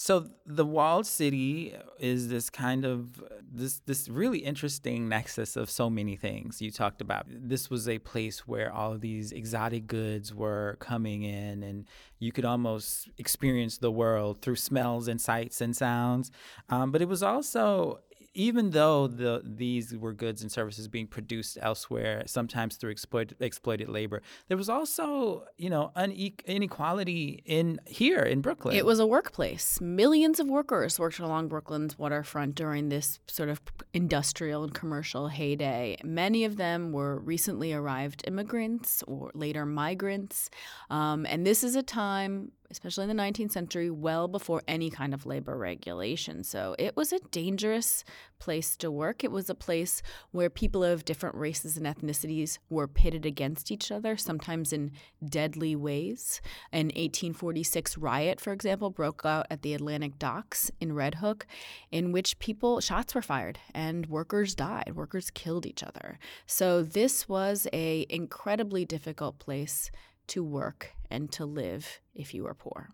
So 0.00 0.28
the 0.46 0.64
walled 0.64 1.08
city 1.08 1.74
is 1.98 2.28
this 2.28 2.50
kind 2.50 2.84
of 2.84 3.20
this 3.52 3.80
this 3.84 4.08
really 4.08 4.38
interesting 4.38 5.08
nexus 5.08 5.56
of 5.56 5.68
so 5.68 5.90
many 5.90 6.14
things 6.14 6.62
you 6.62 6.70
talked 6.70 7.00
about. 7.00 7.26
This 7.28 7.68
was 7.68 7.88
a 7.88 7.98
place 7.98 8.46
where 8.46 8.72
all 8.72 8.92
of 8.92 9.00
these 9.00 9.32
exotic 9.32 9.88
goods 9.88 10.32
were 10.32 10.76
coming 10.78 11.24
in, 11.24 11.64
and 11.64 11.88
you 12.20 12.30
could 12.30 12.44
almost 12.44 13.08
experience 13.18 13.78
the 13.78 13.90
world 13.90 14.40
through 14.40 14.54
smells 14.54 15.08
and 15.08 15.20
sights 15.20 15.60
and 15.60 15.76
sounds. 15.76 16.30
Um, 16.68 16.92
but 16.92 17.02
it 17.02 17.08
was 17.08 17.24
also 17.24 17.98
even 18.38 18.70
though 18.70 19.08
the 19.08 19.42
these 19.44 19.96
were 19.96 20.12
goods 20.12 20.42
and 20.42 20.50
services 20.50 20.86
being 20.86 21.08
produced 21.08 21.58
elsewhere, 21.60 22.22
sometimes 22.26 22.76
through 22.76 22.92
exploit, 22.92 23.32
exploited 23.40 23.88
labor, 23.88 24.22
there 24.46 24.56
was 24.56 24.68
also 24.68 25.44
you 25.56 25.68
know 25.68 25.90
une- 25.96 26.32
inequality 26.46 27.42
in 27.44 27.80
here 27.84 28.20
in 28.20 28.40
Brooklyn. 28.40 28.76
It 28.76 28.86
was 28.86 29.00
a 29.00 29.06
workplace. 29.06 29.80
Millions 29.80 30.38
of 30.38 30.46
workers 30.48 31.00
worked 31.00 31.18
along 31.18 31.48
Brooklyn's 31.48 31.98
waterfront 31.98 32.54
during 32.54 32.90
this 32.90 33.18
sort 33.26 33.48
of 33.48 33.60
industrial 33.92 34.62
and 34.62 34.72
commercial 34.72 35.26
heyday. 35.26 35.96
Many 36.04 36.44
of 36.44 36.56
them 36.56 36.92
were 36.92 37.18
recently 37.18 37.72
arrived 37.72 38.22
immigrants 38.28 39.02
or 39.08 39.32
later 39.34 39.66
migrants. 39.66 40.48
Um, 40.90 41.26
and 41.26 41.44
this 41.44 41.64
is 41.64 41.74
a 41.74 41.82
time, 41.82 42.52
especially 42.70 43.04
in 43.04 43.16
the 43.16 43.22
19th 43.22 43.52
century, 43.52 43.90
well 43.90 44.28
before 44.28 44.62
any 44.68 44.90
kind 44.90 45.14
of 45.14 45.26
labor 45.26 45.56
regulation. 45.56 46.44
So 46.44 46.74
it 46.78 46.96
was 46.96 47.12
a 47.12 47.20
dangerous 47.30 48.04
place 48.38 48.76
to 48.76 48.90
work. 48.90 49.24
It 49.24 49.32
was 49.32 49.50
a 49.50 49.54
place 49.54 50.02
where 50.30 50.50
people 50.50 50.84
of 50.84 51.04
different 51.04 51.36
races 51.36 51.76
and 51.76 51.86
ethnicities 51.86 52.58
were 52.70 52.86
pitted 52.86 53.26
against 53.26 53.70
each 53.70 53.90
other, 53.90 54.16
sometimes 54.16 54.72
in 54.72 54.92
deadly 55.24 55.74
ways. 55.74 56.40
An 56.72 56.86
1846 56.86 57.98
riot, 57.98 58.40
for 58.40 58.52
example, 58.52 58.90
broke 58.90 59.22
out 59.24 59.46
at 59.50 59.62
the 59.62 59.74
Atlantic 59.74 60.18
docks 60.18 60.70
in 60.80 60.92
Red 60.92 61.16
Hook, 61.16 61.46
in 61.90 62.12
which 62.12 62.38
people 62.38 62.80
shots 62.80 63.14
were 63.14 63.22
fired 63.22 63.58
and 63.74 64.06
workers 64.06 64.54
died. 64.54 64.92
Workers 64.94 65.30
killed 65.30 65.66
each 65.66 65.82
other. 65.82 66.18
So 66.46 66.82
this 66.82 67.28
was 67.28 67.66
a 67.72 68.06
incredibly 68.08 68.84
difficult 68.84 69.38
place 69.38 69.90
to 70.28 70.44
work 70.44 70.92
and 71.10 71.30
to 71.32 71.44
live 71.44 72.00
if 72.14 72.34
you 72.34 72.44
were 72.44 72.54
poor. 72.54 72.90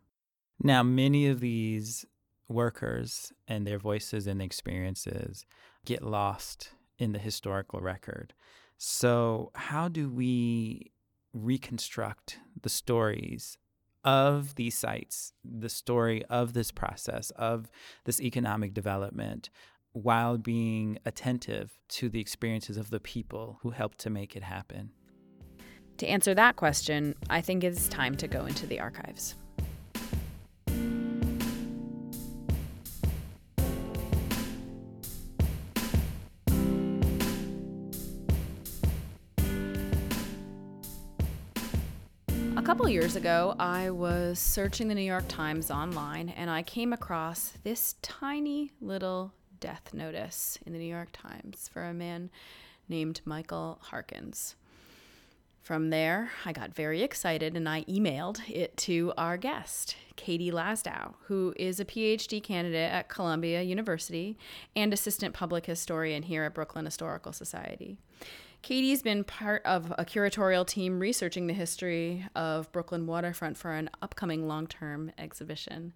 Now, 0.63 0.83
many 0.83 1.27
of 1.27 1.41
these 1.41 2.07
workers 2.49 3.33
and 3.49 3.67
their 3.67 3.79
voices 3.79 4.27
and 4.27 4.41
experiences 4.41 5.45
get 5.85 6.03
lost 6.03 6.71
in 6.99 7.13
the 7.13 7.19
historical 7.19 7.81
record. 7.81 8.35
So, 8.77 9.51
how 9.55 9.89
do 9.89 10.09
we 10.09 10.93
reconstruct 11.33 12.39
the 12.63 12.69
stories 12.69 13.59
of 14.05 14.55
these 14.57 14.75
sites, 14.75 15.33
the 15.45 15.69
story 15.69 16.25
of 16.27 16.53
this 16.53 16.71
process, 16.71 17.31
of 17.31 17.71
this 18.05 18.21
economic 18.21 18.75
development, 18.75 19.51
while 19.93 20.37
being 20.37 20.99
attentive 21.07 21.79
to 21.89 22.09
the 22.09 22.21
experiences 22.21 22.77
of 22.77 22.91
the 22.91 23.01
people 23.01 23.59
who 23.63 23.71
helped 23.71 23.99
to 23.99 24.11
make 24.11 24.37
it 24.37 24.43
happen? 24.43 24.91
To 25.99 26.07
answer 26.07 26.35
that 26.35 26.57
question, 26.57 27.15
I 27.31 27.41
think 27.41 27.63
it's 27.63 27.89
time 27.89 28.17
to 28.17 28.27
go 28.27 28.47
into 28.47 28.67
the 28.67 28.81
archives. 28.81 29.37
A 42.57 42.63
couple 42.65 42.89
years 42.89 43.15
ago, 43.15 43.55
I 43.59 43.91
was 43.91 44.39
searching 44.39 44.89
the 44.89 44.95
New 44.95 45.03
York 45.03 45.27
Times 45.29 45.71
online 45.71 46.31
and 46.31 46.51
I 46.51 46.63
came 46.63 46.93
across 46.93 47.53
this 47.63 47.95
tiny 48.03 48.73
little 48.81 49.33
death 49.61 49.95
notice 49.95 50.59
in 50.67 50.73
the 50.73 50.79
New 50.79 50.87
York 50.87 51.11
Times 51.13 51.69
for 51.73 51.85
a 51.85 51.95
man 51.95 52.31
named 52.89 53.21
Michael 53.25 53.79
Harkins. 53.81 54.57
From 55.65 55.89
there, 55.89 56.31
I 56.45 56.53
got 56.53 56.75
very 56.75 57.01
excited 57.03 57.57
and 57.57 57.67
I 57.67 57.85
emailed 57.85 58.39
it 58.51 58.77
to 58.77 59.15
our 59.17 59.39
guest, 59.39 59.97
Katy 60.15 60.51
Lasdow, 60.51 61.15
who 61.23 61.55
is 61.57 61.81
a 61.81 61.87
PhD 61.87 62.43
candidate 62.43 62.93
at 62.93 63.09
Columbia 63.09 63.63
University 63.63 64.37
and 64.77 64.93
assistant 64.93 65.33
public 65.33 65.65
historian 65.65 66.25
here 66.25 66.45
at 66.45 66.53
Brooklyn 66.53 66.85
Historical 66.85 67.33
Society. 67.33 67.97
Katy's 68.61 69.01
been 69.01 69.25
part 69.25 69.65
of 69.65 69.91
a 69.97 70.05
curatorial 70.05 70.67
team 70.67 71.01
researching 71.01 71.47
the 71.47 71.55
history 71.55 72.27
of 72.37 72.71
Brooklyn 72.71 73.07
waterfront 73.07 73.57
for 73.57 73.73
an 73.73 73.89
upcoming 74.03 74.47
long 74.47 74.67
term 74.67 75.13
exhibition. 75.17 75.95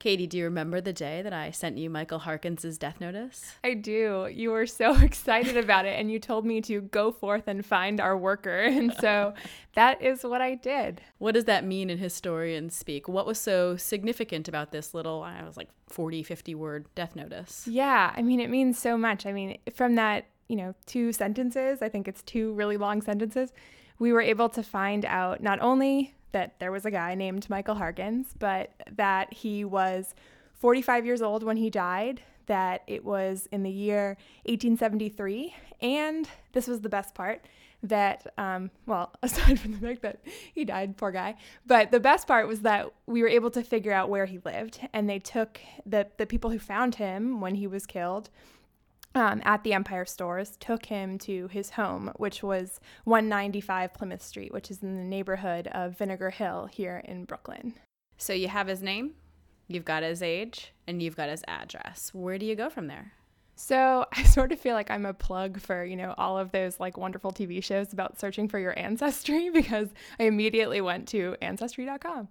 Katy, 0.00 0.26
do 0.26 0.38
you 0.38 0.44
remember 0.44 0.80
the 0.80 0.94
day 0.94 1.20
that 1.20 1.34
I 1.34 1.50
sent 1.50 1.76
you 1.76 1.90
Michael 1.90 2.20
Harkins's 2.20 2.78
death 2.78 3.02
notice? 3.02 3.52
I 3.62 3.74
do. 3.74 4.28
You 4.32 4.50
were 4.50 4.66
so 4.66 4.96
excited 5.02 5.58
about 5.58 5.84
it, 5.84 6.00
and 6.00 6.10
you 6.10 6.18
told 6.18 6.46
me 6.46 6.62
to 6.62 6.80
go 6.80 7.12
forth 7.12 7.46
and 7.46 7.64
find 7.64 8.00
our 8.00 8.16
worker. 8.16 8.68
And 8.80 8.94
so 8.98 9.34
that 9.74 10.00
is 10.00 10.24
what 10.24 10.40
I 10.40 10.54
did. 10.54 11.02
What 11.18 11.34
does 11.34 11.44
that 11.44 11.66
mean 11.66 11.90
in 11.90 11.98
historian 11.98 12.70
speak? 12.70 13.08
What 13.08 13.26
was 13.26 13.38
so 13.38 13.76
significant 13.76 14.48
about 14.48 14.70
this 14.70 14.94
little, 14.94 15.22
I 15.22 15.42
was 15.42 15.58
like 15.58 15.68
40, 15.88 16.22
50 16.22 16.54
word 16.54 16.86
death 16.94 17.14
notice? 17.14 17.66
Yeah, 17.68 18.14
I 18.16 18.22
mean, 18.22 18.40
it 18.40 18.48
means 18.48 18.78
so 18.78 18.96
much. 18.96 19.26
I 19.26 19.32
mean, 19.32 19.58
from 19.74 19.96
that, 19.96 20.28
you 20.48 20.56
know, 20.56 20.74
two 20.86 21.12
sentences, 21.12 21.82
I 21.82 21.90
think 21.90 22.08
it's 22.08 22.22
two 22.22 22.54
really 22.54 22.78
long 22.78 23.02
sentences, 23.02 23.52
we 23.98 24.14
were 24.14 24.22
able 24.22 24.48
to 24.48 24.62
find 24.62 25.04
out 25.04 25.42
not 25.42 25.60
only 25.60 26.14
that 26.32 26.58
there 26.58 26.72
was 26.72 26.84
a 26.84 26.90
guy 26.90 27.14
named 27.14 27.48
Michael 27.50 27.74
Harkins, 27.74 28.34
but 28.38 28.72
that 28.96 29.32
he 29.32 29.64
was 29.64 30.14
45 30.54 31.06
years 31.06 31.22
old 31.22 31.42
when 31.42 31.56
he 31.56 31.70
died, 31.70 32.22
that 32.46 32.82
it 32.86 33.04
was 33.04 33.48
in 33.52 33.62
the 33.62 33.70
year 33.70 34.16
1873, 34.44 35.54
and 35.80 36.28
this 36.52 36.66
was 36.66 36.80
the 36.80 36.88
best 36.88 37.14
part 37.14 37.46
that, 37.82 38.26
um, 38.36 38.70
well, 38.86 39.12
aside 39.22 39.58
from 39.58 39.72
the 39.72 39.78
fact 39.78 40.02
that 40.02 40.20
he 40.52 40.64
died, 40.64 40.96
poor 40.96 41.10
guy, 41.10 41.36
but 41.66 41.90
the 41.90 42.00
best 42.00 42.26
part 42.26 42.46
was 42.46 42.60
that 42.60 42.92
we 43.06 43.22
were 43.22 43.28
able 43.28 43.50
to 43.50 43.62
figure 43.62 43.92
out 43.92 44.08
where 44.08 44.26
he 44.26 44.38
lived, 44.44 44.80
and 44.92 45.08
they 45.08 45.18
took 45.18 45.60
the, 45.86 46.06
the 46.18 46.26
people 46.26 46.50
who 46.50 46.58
found 46.58 46.96
him 46.96 47.40
when 47.40 47.54
he 47.54 47.66
was 47.66 47.86
killed 47.86 48.30
um, 49.14 49.42
at 49.44 49.64
the 49.64 49.72
Empire 49.72 50.04
Stores 50.04 50.56
took 50.60 50.86
him 50.86 51.18
to 51.18 51.48
his 51.48 51.70
home, 51.70 52.12
which 52.16 52.42
was 52.42 52.80
195 53.04 53.92
Plymouth 53.94 54.22
Street, 54.22 54.52
which 54.52 54.70
is 54.70 54.82
in 54.82 54.96
the 54.96 55.04
neighborhood 55.04 55.66
of 55.68 55.98
Vinegar 55.98 56.30
Hill 56.30 56.66
here 56.66 57.02
in 57.04 57.24
Brooklyn. 57.24 57.74
So 58.16 58.32
you 58.32 58.48
have 58.48 58.68
his 58.68 58.82
name, 58.82 59.12
you've 59.66 59.84
got 59.84 60.02
his 60.02 60.22
age, 60.22 60.72
and 60.86 61.02
you've 61.02 61.16
got 61.16 61.28
his 61.28 61.42
address. 61.48 62.10
Where 62.12 62.38
do 62.38 62.46
you 62.46 62.54
go 62.54 62.70
from 62.70 62.86
there? 62.86 63.12
So 63.60 64.06
I 64.12 64.22
sort 64.22 64.52
of 64.52 64.58
feel 64.58 64.74
like 64.74 64.90
I'm 64.90 65.04
a 65.04 65.12
plug 65.12 65.60
for, 65.60 65.84
you 65.84 65.96
know, 65.96 66.14
all 66.16 66.38
of 66.38 66.50
those 66.50 66.80
like 66.80 66.96
wonderful 66.96 67.30
TV 67.30 67.62
shows 67.62 67.92
about 67.92 68.18
searching 68.18 68.48
for 68.48 68.58
your 68.58 68.78
ancestry 68.78 69.50
because 69.52 69.88
I 70.18 70.24
immediately 70.24 70.80
went 70.80 71.08
to 71.08 71.36
ancestry.com. 71.42 72.28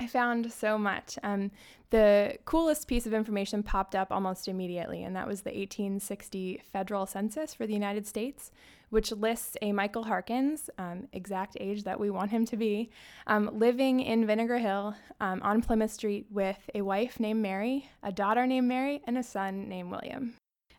I 0.00 0.06
found 0.06 0.52
so 0.52 0.76
much. 0.76 1.18
Um, 1.22 1.50
the 1.90 2.38
coolest 2.44 2.88
piece 2.88 3.06
of 3.06 3.14
information 3.14 3.62
popped 3.62 3.94
up 3.94 4.10
almost 4.10 4.48
immediately, 4.48 5.04
and 5.04 5.14
that 5.14 5.28
was 5.28 5.42
the 5.42 5.50
1860 5.50 6.62
federal 6.72 7.06
census 7.06 7.54
for 7.54 7.66
the 7.66 7.72
United 7.72 8.06
States, 8.06 8.50
which 8.90 9.12
lists 9.12 9.56
a 9.62 9.72
Michael 9.72 10.04
Harkins, 10.04 10.68
um, 10.78 11.06
exact 11.12 11.56
age 11.60 11.84
that 11.84 12.00
we 12.00 12.10
want 12.10 12.32
him 12.32 12.44
to 12.46 12.56
be, 12.56 12.90
um, 13.28 13.48
living 13.52 14.00
in 14.00 14.26
Vinegar 14.26 14.58
Hill 14.58 14.96
um, 15.20 15.40
on 15.42 15.62
Plymouth 15.62 15.92
Street 15.92 16.26
with 16.30 16.58
a 16.74 16.82
wife 16.82 17.20
named 17.20 17.40
Mary, 17.40 17.88
a 18.02 18.10
daughter 18.10 18.46
named 18.46 18.66
Mary, 18.66 19.00
and 19.06 19.16
a 19.16 19.22
son 19.22 19.68
named 19.68 19.90
William. 19.90 20.34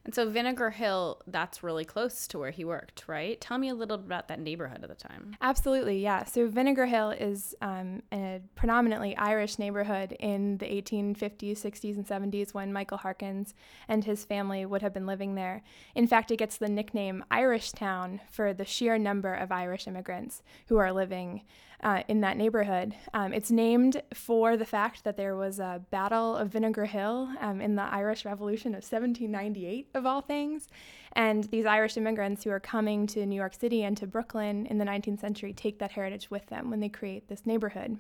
And 0.06 0.14
so 0.14 0.30
Vinegar 0.30 0.70
Hill, 0.70 1.22
that's 1.26 1.64
really 1.64 1.84
close 1.84 2.28
to 2.28 2.38
where 2.38 2.52
he 2.52 2.64
worked, 2.64 3.06
right? 3.08 3.42
Tell 3.42 3.58
me 3.58 3.70
a 3.70 3.74
little 3.74 3.98
bit 3.98 4.06
about 4.06 4.28
that 4.28 4.40
neighborhood 4.40 4.84
at 4.84 4.90
the 4.90 4.96
time. 4.96 5.36
Absolutely, 5.42 6.02
yeah. 6.02 6.24
So 6.26 6.48
Vinegar 6.48 6.86
Hill 6.86 7.10
is 7.10 7.56
um, 7.62 8.04
a 8.14 8.40
predominantly 8.54 9.18
Irish 9.18 9.58
neighborhood 9.58 10.16
in 10.20 10.60
the 10.60 10.68
1850s, 10.68 11.54
60s, 11.54 11.96
and 11.96 12.08
70s 12.08 12.54
when 12.54 12.72
Michael 12.72 13.00
Harkins 13.00 13.56
and 13.88 14.04
his 14.04 14.24
family 14.24 14.64
would 14.64 14.84
have 14.84 14.94
been 14.94 15.08
living 15.08 15.34
there. 15.34 15.64
In 15.96 16.08
fact, 16.08 16.30
it 16.30 16.38
gets 16.38 16.58
the 16.58 16.70
nickname 16.70 17.26
Irish 17.32 17.72
Town 17.72 18.22
for 18.30 18.54
the 18.54 18.66
sheer 18.66 19.00
number 19.00 19.34
of 19.34 19.52
Irish 19.52 19.88
immigrants 19.88 20.44
who 20.68 20.78
are 20.78 20.94
living 20.94 21.42
uh, 21.86 22.02
in 22.08 22.22
that 22.22 22.36
neighborhood. 22.36 22.96
Um, 23.14 23.32
it's 23.32 23.52
named 23.52 24.02
for 24.12 24.58
the 24.58 24.66
fact 24.66 25.04
that 25.04 25.18
there 25.18 25.36
was 25.36 25.60
a 25.60 25.84
Battle 25.92 26.36
of 26.36 26.50
Vinegar 26.50 26.86
Hill 26.86 27.30
um, 27.40 27.62
in 27.62 27.76
the 27.76 27.84
Irish 27.84 28.26
Revolution 28.26 28.70
of 28.70 28.84
1798, 28.84 29.90
of 29.94 30.04
all 30.04 30.22
things. 30.22 30.68
And 31.14 31.44
these 31.46 31.68
Irish 31.68 31.96
immigrants 31.96 32.44
who 32.44 32.50
are 32.50 32.60
coming 32.60 33.06
to 33.08 33.24
New 33.28 33.36
York 33.36 33.54
City 33.54 33.84
and 33.84 33.96
to 33.98 34.08
Brooklyn 34.08 34.66
in 34.66 34.80
the 34.80 34.86
19th 34.86 35.22
century 35.22 35.54
take 35.54 35.78
that 35.78 35.92
heritage 35.92 36.32
with 36.32 36.48
them 36.48 36.72
when 36.72 36.80
they 36.80 36.90
create 36.90 37.28
this 37.28 37.46
neighborhood. 37.46 38.00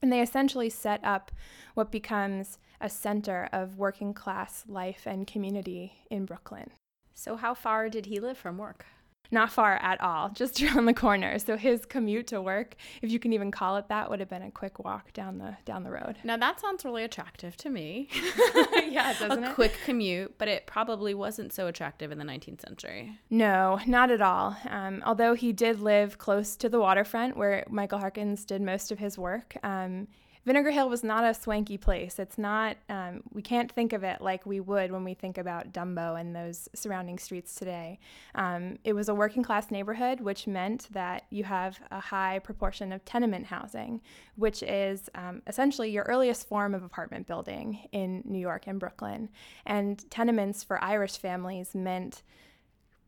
And 0.00 0.10
they 0.10 0.22
essentially 0.22 0.70
set 0.70 1.04
up 1.04 1.30
what 1.74 1.92
becomes 1.92 2.58
a 2.80 2.88
center 2.88 3.50
of 3.52 3.76
working 3.76 4.14
class 4.14 4.64
life 4.66 5.02
and 5.04 5.26
community 5.26 5.92
in 6.10 6.24
Brooklyn. 6.24 6.70
So, 7.14 7.36
how 7.36 7.52
far 7.52 7.90
did 7.90 8.06
he 8.06 8.20
live 8.20 8.38
from 8.38 8.56
work? 8.56 8.86
Not 9.30 9.50
far 9.52 9.76
at 9.76 10.00
all, 10.00 10.28
just 10.34 10.62
around 10.62 10.86
the 10.86 10.94
corner. 10.94 11.38
So 11.38 11.56
his 11.56 11.84
commute 11.84 12.26
to 12.28 12.40
work, 12.40 12.76
if 13.02 13.10
you 13.10 13.18
can 13.18 13.32
even 13.32 13.50
call 13.50 13.76
it 13.76 13.88
that, 13.88 14.10
would 14.10 14.20
have 14.20 14.28
been 14.28 14.42
a 14.42 14.50
quick 14.50 14.78
walk 14.78 15.12
down 15.12 15.38
the 15.38 15.56
down 15.64 15.82
the 15.84 15.90
road. 15.90 16.16
Now 16.24 16.36
that 16.36 16.60
sounds 16.60 16.84
really 16.84 17.04
attractive 17.04 17.56
to 17.58 17.70
me. 17.70 18.08
yeah, 18.88 19.14
doesn't 19.18 19.44
a 19.44 19.50
it? 19.50 19.54
quick 19.54 19.78
commute, 19.84 20.36
but 20.38 20.48
it 20.48 20.66
probably 20.66 21.14
wasn't 21.14 21.52
so 21.52 21.66
attractive 21.66 22.10
in 22.12 22.18
the 22.18 22.24
19th 22.24 22.62
century. 22.62 23.18
No, 23.30 23.80
not 23.86 24.10
at 24.10 24.22
all. 24.22 24.56
Um, 24.68 25.02
although 25.04 25.34
he 25.34 25.52
did 25.52 25.80
live 25.80 26.18
close 26.18 26.56
to 26.56 26.68
the 26.68 26.80
waterfront 26.80 27.36
where 27.36 27.64
Michael 27.68 27.98
Harkins 27.98 28.44
did 28.44 28.62
most 28.62 28.90
of 28.90 28.98
his 28.98 29.18
work. 29.18 29.56
Um, 29.62 30.08
Vinegar 30.48 30.70
Hill 30.70 30.88
was 30.88 31.04
not 31.04 31.24
a 31.24 31.34
swanky 31.34 31.76
place. 31.76 32.18
It's 32.18 32.38
not, 32.38 32.78
um, 32.88 33.22
we 33.34 33.42
can't 33.42 33.70
think 33.70 33.92
of 33.92 34.02
it 34.02 34.22
like 34.22 34.46
we 34.46 34.60
would 34.60 34.90
when 34.90 35.04
we 35.04 35.12
think 35.12 35.36
about 35.36 35.74
Dumbo 35.74 36.18
and 36.18 36.34
those 36.34 36.70
surrounding 36.74 37.18
streets 37.18 37.54
today. 37.54 37.98
Um, 38.34 38.78
it 38.82 38.94
was 38.94 39.10
a 39.10 39.14
working 39.14 39.42
class 39.42 39.70
neighborhood, 39.70 40.22
which 40.22 40.46
meant 40.46 40.88
that 40.92 41.24
you 41.28 41.44
have 41.44 41.78
a 41.90 42.00
high 42.00 42.38
proportion 42.38 42.94
of 42.94 43.04
tenement 43.04 43.44
housing, 43.44 44.00
which 44.36 44.62
is 44.62 45.10
um, 45.14 45.42
essentially 45.46 45.90
your 45.90 46.04
earliest 46.04 46.48
form 46.48 46.74
of 46.74 46.82
apartment 46.82 47.26
building 47.26 47.86
in 47.92 48.22
New 48.24 48.38
York 48.38 48.66
and 48.66 48.80
Brooklyn. 48.80 49.28
And 49.66 50.10
tenements 50.10 50.64
for 50.64 50.82
Irish 50.82 51.18
families 51.18 51.74
meant 51.74 52.22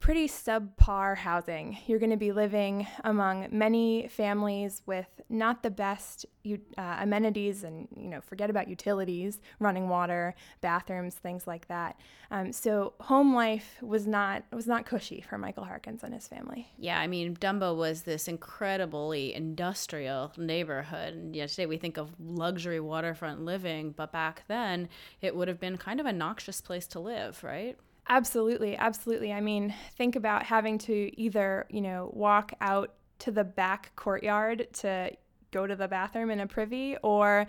pretty 0.00 0.26
subpar 0.26 1.14
housing. 1.14 1.76
You're 1.86 1.98
going 1.98 2.10
to 2.10 2.16
be 2.16 2.32
living 2.32 2.86
among 3.04 3.48
many 3.50 4.08
families 4.08 4.80
with 4.86 5.06
not 5.28 5.62
the 5.62 5.70
best 5.70 6.24
uh, 6.46 6.56
amenities 7.00 7.64
and, 7.64 7.86
you 7.94 8.08
know, 8.08 8.22
forget 8.22 8.48
about 8.48 8.66
utilities, 8.66 9.40
running 9.58 9.90
water, 9.90 10.34
bathrooms, 10.62 11.16
things 11.16 11.46
like 11.46 11.68
that. 11.68 12.00
Um, 12.30 12.50
so 12.50 12.94
home 13.00 13.34
life 13.34 13.76
was 13.82 14.06
not 14.06 14.44
was 14.52 14.66
not 14.66 14.86
cushy 14.86 15.20
for 15.20 15.36
Michael 15.36 15.64
Harkins 15.64 16.02
and 16.02 16.14
his 16.14 16.26
family. 16.26 16.68
Yeah, 16.78 16.98
I 16.98 17.06
mean, 17.06 17.36
Dumbo 17.36 17.76
was 17.76 18.02
this 18.02 18.26
incredibly 18.26 19.34
industrial 19.34 20.32
neighborhood. 20.38 21.12
And 21.12 21.36
yeah, 21.36 21.46
today 21.46 21.66
we 21.66 21.76
think 21.76 21.98
of 21.98 22.14
luxury 22.18 22.80
waterfront 22.80 23.44
living, 23.44 23.92
but 23.92 24.12
back 24.12 24.44
then 24.48 24.88
it 25.20 25.36
would 25.36 25.48
have 25.48 25.60
been 25.60 25.76
kind 25.76 26.00
of 26.00 26.06
a 26.06 26.12
noxious 26.12 26.62
place 26.62 26.86
to 26.88 27.00
live, 27.00 27.44
right? 27.44 27.76
Absolutely, 28.08 28.76
absolutely. 28.76 29.32
I 29.32 29.40
mean, 29.40 29.74
think 29.96 30.16
about 30.16 30.42
having 30.44 30.78
to 30.78 31.20
either, 31.20 31.66
you 31.70 31.80
know, 31.80 32.10
walk 32.12 32.52
out 32.60 32.94
to 33.20 33.30
the 33.30 33.44
back 33.44 33.92
courtyard 33.94 34.66
to 34.74 35.12
go 35.52 35.66
to 35.66 35.76
the 35.76 35.86
bathroom 35.88 36.30
in 36.30 36.40
a 36.40 36.46
privy 36.46 36.96
or 37.02 37.46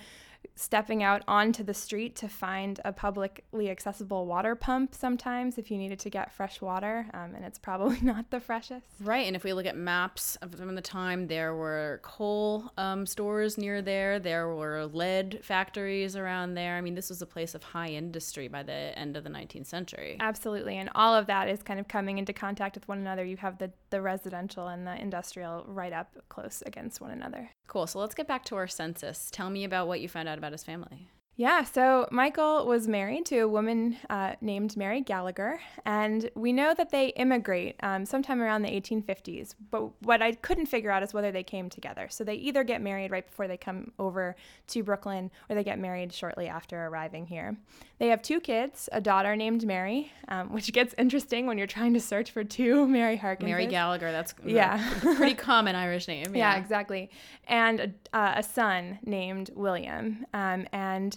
stepping 0.62 1.02
out 1.02 1.24
onto 1.28 1.63
the 1.63 1.74
street 1.74 2.15
to 2.15 2.30
find 2.30 2.80
a 2.86 2.93
publicly 2.93 3.69
accessible 3.69 4.28
water 4.28 4.54
pump 4.56 4.93
sometimes 4.93 5.58
if 5.58 5.71
you 5.71 5.78
needed 5.78 5.97
to 6.00 6.10
get 6.10 6.32
fresh 6.32 6.62
water, 6.62 7.08
um, 7.13 7.34
and 7.36 7.43
it's 7.43 7.58
probably 7.58 8.00
not 8.04 8.30
the 8.30 8.39
freshest. 8.39 8.86
Right, 9.00 9.26
and 9.26 9.36
if 9.36 9.43
we 9.43 9.54
look 9.54 9.65
at 9.65 9.76
maps 9.76 10.38
from 10.56 10.76
the 10.76 10.82
time, 10.82 11.28
there 11.28 11.56
were 11.56 12.00
coal 12.04 12.71
um, 12.78 13.06
stores 13.08 13.58
near 13.58 13.82
there, 13.82 14.19
there 14.19 14.54
were 14.54 14.86
lead 14.86 15.39
factories 15.41 16.15
around 16.15 16.54
there. 16.54 16.78
I 16.78 16.82
mean, 16.82 16.93
this 16.93 17.10
was 17.10 17.21
a 17.21 17.26
place 17.26 17.56
of 17.56 17.63
high 17.63 17.89
industry 17.89 18.47
by 18.47 18.62
the 18.62 18.71
end 18.97 19.17
of 19.17 19.24
the 19.24 19.30
19th 19.32 19.65
century. 19.65 20.17
Absolutely, 20.19 20.78
and 20.78 20.89
all 20.93 21.15
of 21.15 21.26
that 21.28 21.50
is 21.50 21.63
kind 21.63 21.80
of 21.80 21.88
coming 21.88 22.19
into 22.19 22.34
contact 22.34 22.76
with 22.76 22.88
one 22.88 23.00
another. 23.00 23.26
You 23.26 23.38
have 23.38 23.58
the, 23.58 23.71
the 23.89 24.02
residential 24.02 24.67
and 24.67 24.86
the 24.86 25.00
industrial 25.02 25.65
right 25.67 25.93
up 25.93 26.15
close 26.30 26.62
against 26.67 27.02
one 27.02 27.12
another. 27.12 27.50
Cool, 27.65 27.88
so 27.88 28.00
let's 28.00 28.13
get 28.13 28.28
back 28.28 28.43
to 28.45 28.56
our 28.56 28.67
census. 28.67 29.30
Tell 29.32 29.50
me 29.50 29.63
about 29.63 29.88
what 29.88 30.02
you 30.02 30.10
found 30.10 30.28
out 30.28 30.38
about 30.52 30.60
his 30.60 30.64
family. 30.64 31.08
Yeah, 31.38 31.64
so 31.64 32.08
Michael 32.12 32.68
was 32.68 32.88
married 32.88 33.26
to 33.28 33.40
a 33.40 33.48
woman 33.48 33.98
uh, 34.10 34.36
named 34.42 34.76
Mary 34.76 35.02
Gallagher, 35.02 35.60
and 35.86 36.30
we 36.36 36.52
know 36.52 36.74
that 36.76 36.92
they 36.92 37.08
immigrate 37.08 37.78
um, 37.82 38.06
sometime 38.06 38.42
around 38.42 38.62
the 38.62 38.70
1850s. 38.70 39.56
But 39.72 39.90
what 40.04 40.22
I 40.22 40.34
couldn't 40.34 40.66
figure 40.66 40.92
out 40.92 41.04
is 41.04 41.14
whether 41.14 41.32
they 41.32 41.42
came 41.42 41.70
together. 41.70 42.08
So 42.12 42.24
they 42.26 42.36
either 42.36 42.64
get 42.64 42.82
married 42.82 43.12
right 43.12 43.26
before 43.26 43.48
they 43.48 43.58
come 43.58 43.92
over 43.98 44.36
to 44.68 44.84
Brooklyn, 44.84 45.32
or 45.50 45.56
they 45.56 45.64
get 45.64 45.80
married 45.80 46.14
shortly 46.14 46.48
after 46.48 46.86
arriving 46.86 47.26
here. 47.26 47.58
They 48.02 48.08
have 48.08 48.24
two 48.24 48.40
kids, 48.40 48.90
a 48.92 49.00
daughter 49.00 49.36
named 49.36 49.64
Mary, 49.64 50.12
um, 50.28 50.52
which 50.52 50.74
gets 50.74 50.96
interesting 50.98 51.46
when 51.46 51.60
you're 51.60 51.68
trying 51.68 51.94
to 51.94 52.00
search 52.00 52.32
for 52.32 52.44
two 52.44 52.88
Mary 52.88 53.16
Harkins. 53.16 53.48
Mary 53.48 53.68
Gallagher, 53.68 54.12
that's 54.12 54.34
yeah, 54.44 54.84
pretty 55.02 55.36
common 55.36 55.76
Irish 55.76 56.08
name. 56.08 56.34
Yeah, 56.36 56.56
yeah 56.56 56.60
exactly. 56.60 57.12
And 57.48 57.80
a, 57.80 58.18
uh, 58.18 58.34
a, 58.38 58.42
son 58.42 58.98
named 59.06 59.52
William, 59.54 60.26
um, 60.34 60.66
and 60.72 61.16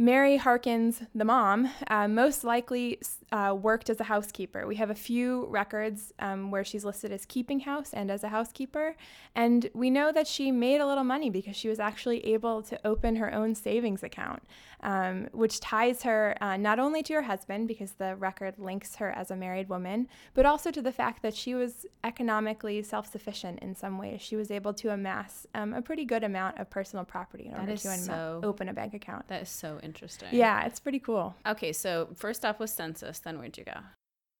Mary 0.00 0.36
Harkins, 0.36 1.02
the 1.12 1.24
mom, 1.24 1.68
uh, 1.88 2.06
most 2.06 2.44
likely 2.44 3.00
uh, 3.32 3.52
worked 3.60 3.90
as 3.90 3.98
a 3.98 4.04
housekeeper. 4.04 4.64
We 4.64 4.76
have 4.76 4.90
a 4.90 4.94
few 4.94 5.46
records 5.46 6.14
um, 6.20 6.52
where 6.52 6.62
she's 6.62 6.84
listed 6.84 7.10
as 7.10 7.26
keeping 7.26 7.58
house 7.58 7.92
and 7.92 8.08
as 8.08 8.22
a 8.22 8.28
housekeeper. 8.28 8.94
And 9.34 9.68
we 9.74 9.90
know 9.90 10.12
that 10.12 10.28
she 10.28 10.52
made 10.52 10.80
a 10.80 10.86
little 10.86 11.02
money 11.02 11.30
because 11.30 11.56
she 11.56 11.68
was 11.68 11.80
actually 11.80 12.24
able 12.26 12.62
to 12.62 12.78
open 12.86 13.16
her 13.16 13.34
own 13.34 13.56
savings 13.56 14.04
account, 14.04 14.44
um, 14.84 15.28
which 15.32 15.58
ties 15.58 16.04
her 16.04 16.36
uh, 16.40 16.56
not 16.56 16.78
only 16.78 17.02
to 17.02 17.14
her 17.14 17.22
husband, 17.22 17.66
because 17.66 17.92
the 17.94 18.14
record 18.14 18.54
links 18.56 18.94
her 18.96 19.10
as 19.10 19.32
a 19.32 19.36
married 19.36 19.68
woman, 19.68 20.06
but 20.32 20.46
also 20.46 20.70
to 20.70 20.80
the 20.80 20.92
fact 20.92 21.22
that 21.22 21.34
she 21.34 21.56
was 21.56 21.86
economically 22.04 22.84
self 22.84 23.10
sufficient 23.10 23.58
in 23.58 23.74
some 23.74 23.98
ways. 23.98 24.22
She 24.22 24.36
was 24.36 24.52
able 24.52 24.72
to 24.74 24.90
amass 24.90 25.44
um, 25.56 25.74
a 25.74 25.82
pretty 25.82 26.04
good 26.04 26.22
amount 26.22 26.58
of 26.58 26.70
personal 26.70 27.04
property 27.04 27.46
in 27.46 27.54
order 27.54 27.76
to 27.76 27.96
so, 27.96 28.40
open 28.44 28.68
a 28.68 28.72
bank 28.72 28.94
account. 28.94 29.26
That 29.26 29.42
is 29.42 29.48
so 29.48 29.80
interesting. 29.82 29.87
Yeah, 30.32 30.64
it's 30.66 30.80
pretty 30.80 30.98
cool. 31.00 31.34
Okay, 31.46 31.72
so 31.72 32.08
first 32.14 32.44
off 32.44 32.58
was 32.58 32.72
census 32.72 32.98
census, 32.98 33.20
then 33.20 33.38
where'd 33.38 33.58
you 33.58 33.64
go? 33.64 33.80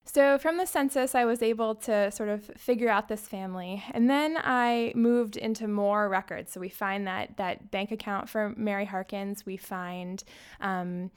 So, 0.05 0.39
from 0.39 0.57
the 0.57 0.67
census, 0.67 1.15
I 1.15 1.27
was 1.27 1.43
able 1.43 1.75
to 1.75 2.11
sort 2.11 2.31
of 2.31 2.51
figure 2.57 2.89
out 2.89 3.09
this 3.09 3.29
family. 3.29 3.85
And 3.91 4.09
then 4.09 4.39
I 4.39 4.93
moved 4.95 5.37
into 5.37 5.69
more 5.69 6.09
records. 6.09 6.51
So, 6.51 6.61
we 6.61 6.71
find 6.71 7.07
that, 7.07 7.37
that 7.37 7.71
bank 7.71 7.93
account 7.93 8.29
for 8.29 8.55
Mary 8.57 8.87
Harkins, 8.87 9.45
we 9.45 9.59
find 9.59 10.25
um, 10.61 11.11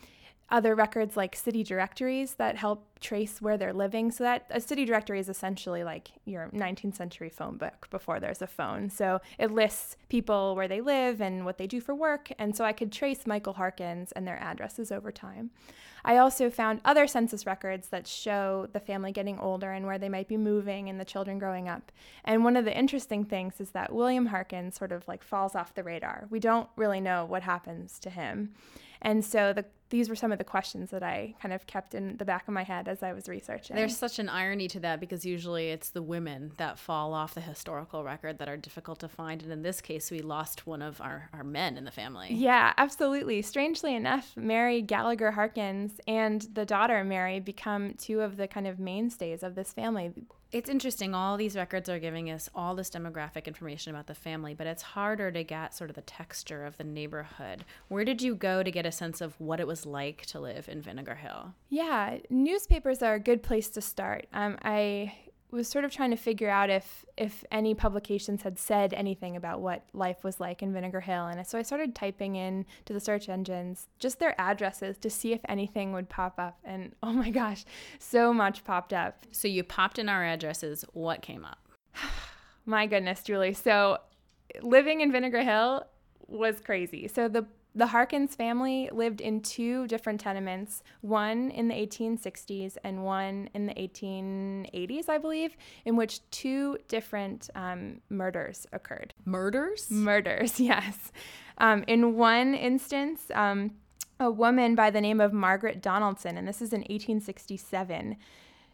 other 0.51 0.75
records 0.75 1.15
like 1.15 1.35
city 1.35 1.63
directories 1.63 2.35
that 2.35 2.57
help 2.57 2.85
trace 2.99 3.41
where 3.41 3.57
they're 3.57 3.73
living. 3.73 4.11
So 4.11 4.23
that 4.25 4.45
a 4.49 4.59
city 4.59 4.85
directory 4.85 5.19
is 5.19 5.29
essentially 5.29 5.83
like 5.83 6.11
your 6.25 6.49
19th 6.53 6.95
century 6.95 7.29
phone 7.29 7.57
book 7.57 7.87
before 7.89 8.19
there's 8.19 8.41
a 8.41 8.47
phone. 8.47 8.89
So 8.89 9.21
it 9.39 9.51
lists 9.51 9.95
people 10.09 10.55
where 10.55 10.67
they 10.67 10.81
live 10.81 11.21
and 11.21 11.45
what 11.45 11.57
they 11.57 11.67
do 11.67 11.79
for 11.79 11.95
work. 11.95 12.31
And 12.37 12.55
so 12.55 12.65
I 12.65 12.73
could 12.73 12.91
trace 12.91 13.25
Michael 13.25 13.53
Harkins 13.53 14.11
and 14.11 14.27
their 14.27 14.37
addresses 14.37 14.91
over 14.91 15.11
time. 15.11 15.51
I 16.03 16.17
also 16.17 16.49
found 16.49 16.81
other 16.83 17.07
census 17.07 17.45
records 17.45 17.89
that 17.89 18.07
show 18.07 18.67
the 18.73 18.79
family 18.79 19.11
getting 19.11 19.39
older 19.39 19.71
and 19.71 19.85
where 19.85 19.99
they 19.99 20.09
might 20.09 20.27
be 20.27 20.37
moving 20.37 20.89
and 20.89 20.99
the 20.99 21.05
children 21.05 21.37
growing 21.37 21.69
up. 21.69 21.91
And 22.25 22.43
one 22.43 22.57
of 22.57 22.65
the 22.65 22.77
interesting 22.77 23.23
things 23.23 23.61
is 23.61 23.71
that 23.71 23.93
William 23.93 24.27
Harkins 24.27 24.75
sort 24.75 24.91
of 24.91 25.07
like 25.07 25.23
falls 25.23 25.55
off 25.55 25.75
the 25.75 25.83
radar. 25.83 26.27
We 26.29 26.39
don't 26.39 26.69
really 26.75 26.99
know 26.99 27.25
what 27.25 27.43
happens 27.43 27.99
to 27.99 28.09
him. 28.09 28.53
And 29.01 29.23
so 29.23 29.53
the, 29.53 29.65
these 29.91 30.09
were 30.09 30.15
some 30.15 30.31
of 30.31 30.37
the 30.37 30.43
questions 30.43 30.89
that 30.89 31.03
I 31.03 31.35
kind 31.41 31.53
of 31.53 31.67
kept 31.67 31.93
in 31.93 32.17
the 32.17 32.25
back 32.25 32.47
of 32.47 32.53
my 32.53 32.63
head 32.63 32.87
as 32.87 33.03
I 33.03 33.13
was 33.13 33.27
researching. 33.27 33.75
There's 33.75 33.95
such 33.95 34.17
an 34.17 34.29
irony 34.29 34.67
to 34.69 34.79
that 34.79 34.99
because 34.99 35.25
usually 35.25 35.69
it's 35.69 35.89
the 35.89 36.01
women 36.01 36.53
that 36.57 36.79
fall 36.79 37.13
off 37.13 37.35
the 37.35 37.41
historical 37.41 38.03
record 38.03 38.39
that 38.39 38.49
are 38.49 38.57
difficult 38.57 38.99
to 39.01 39.07
find. 39.07 39.43
And 39.43 39.51
in 39.51 39.61
this 39.61 39.81
case, 39.81 40.09
we 40.09 40.21
lost 40.21 40.65
one 40.65 40.81
of 40.81 40.99
our, 41.01 41.29
our 41.33 41.43
men 41.43 41.77
in 41.77 41.85
the 41.85 41.91
family. 41.91 42.29
Yeah, 42.31 42.73
absolutely. 42.77 43.41
Strangely 43.41 43.93
enough, 43.93 44.33
Mary 44.35 44.81
Gallagher 44.81 45.31
Harkins 45.31 45.99
and 46.07 46.41
the 46.53 46.65
daughter 46.65 47.03
Mary 47.03 47.39
become 47.39 47.93
two 47.95 48.21
of 48.21 48.37
the 48.37 48.47
kind 48.47 48.67
of 48.67 48.79
mainstays 48.79 49.43
of 49.43 49.55
this 49.55 49.73
family. 49.73 50.13
It's 50.51 50.69
interesting. 50.69 51.15
All 51.15 51.37
these 51.37 51.55
records 51.55 51.87
are 51.87 51.99
giving 51.99 52.29
us 52.29 52.49
all 52.53 52.75
this 52.75 52.89
demographic 52.89 53.45
information 53.45 53.93
about 53.93 54.07
the 54.07 54.13
family, 54.13 54.53
but 54.53 54.67
it's 54.67 54.81
harder 54.81 55.31
to 55.31 55.43
get 55.45 55.73
sort 55.73 55.89
of 55.89 55.95
the 55.95 56.01
texture 56.01 56.65
of 56.65 56.77
the 56.77 56.83
neighborhood. 56.83 57.63
Where 57.87 58.03
did 58.03 58.21
you 58.21 58.35
go 58.35 58.61
to 58.61 58.69
get 58.69 58.85
a 58.85 58.91
sense 58.91 59.21
of 59.21 59.39
what 59.39 59.61
it 59.61 59.67
was 59.67 59.85
like 59.85 60.25
to 60.27 60.41
live 60.41 60.67
in 60.67 60.81
Vinegar 60.81 61.15
Hill? 61.15 61.53
Yeah, 61.69 62.17
newspapers 62.29 63.01
are 63.01 63.13
a 63.13 63.19
good 63.19 63.43
place 63.43 63.69
to 63.69 63.81
start. 63.81 64.27
Um, 64.33 64.57
I 64.61 65.13
was 65.51 65.67
sort 65.67 65.85
of 65.85 65.91
trying 65.91 66.11
to 66.11 66.17
figure 66.17 66.49
out 66.49 66.69
if 66.69 67.05
if 67.17 67.43
any 67.51 67.75
publications 67.75 68.41
had 68.41 68.57
said 68.57 68.93
anything 68.93 69.35
about 69.35 69.61
what 69.61 69.83
life 69.93 70.23
was 70.23 70.39
like 70.39 70.63
in 70.63 70.73
Vinegar 70.73 71.01
Hill, 71.01 71.25
and 71.27 71.45
so 71.45 71.57
I 71.57 71.61
started 71.61 71.93
typing 71.93 72.35
in 72.35 72.65
to 72.85 72.93
the 72.93 72.99
search 72.99 73.29
engines 73.29 73.87
just 73.99 74.19
their 74.19 74.39
addresses 74.39 74.97
to 74.99 75.09
see 75.09 75.33
if 75.33 75.41
anything 75.47 75.91
would 75.93 76.09
pop 76.09 76.39
up. 76.39 76.57
And 76.63 76.95
oh 77.03 77.13
my 77.13 77.29
gosh, 77.29 77.65
so 77.99 78.33
much 78.33 78.63
popped 78.63 78.93
up. 78.93 79.25
So 79.31 79.47
you 79.47 79.63
popped 79.63 79.99
in 79.99 80.09
our 80.09 80.23
addresses. 80.23 80.85
What 80.93 81.21
came 81.21 81.45
up? 81.45 81.59
my 82.65 82.87
goodness, 82.87 83.23
Julie. 83.23 83.53
So 83.53 83.97
living 84.61 85.01
in 85.01 85.11
Vinegar 85.11 85.43
Hill 85.43 85.85
was 86.27 86.59
crazy. 86.59 87.07
So 87.07 87.27
the 87.27 87.45
the 87.73 87.87
Harkins 87.87 88.35
family 88.35 88.89
lived 88.91 89.21
in 89.21 89.41
two 89.41 89.87
different 89.87 90.19
tenements, 90.19 90.83
one 90.99 91.49
in 91.51 91.69
the 91.69 91.75
1860s 91.75 92.75
and 92.83 93.05
one 93.05 93.49
in 93.53 93.65
the 93.65 93.73
1880s, 93.73 95.07
I 95.07 95.17
believe, 95.17 95.55
in 95.85 95.95
which 95.95 96.19
two 96.31 96.77
different 96.89 97.49
um, 97.55 98.01
murders 98.09 98.67
occurred. 98.73 99.13
Murders? 99.23 99.89
Murders, 99.89 100.59
yes. 100.59 101.13
Um, 101.59 101.85
in 101.87 102.17
one 102.17 102.53
instance, 102.55 103.31
um, 103.33 103.71
a 104.19 104.29
woman 104.29 104.75
by 104.75 104.89
the 104.89 105.01
name 105.01 105.21
of 105.21 105.31
Margaret 105.31 105.81
Donaldson, 105.81 106.37
and 106.37 106.47
this 106.47 106.61
is 106.61 106.73
in 106.73 106.81
1867, 106.81 108.17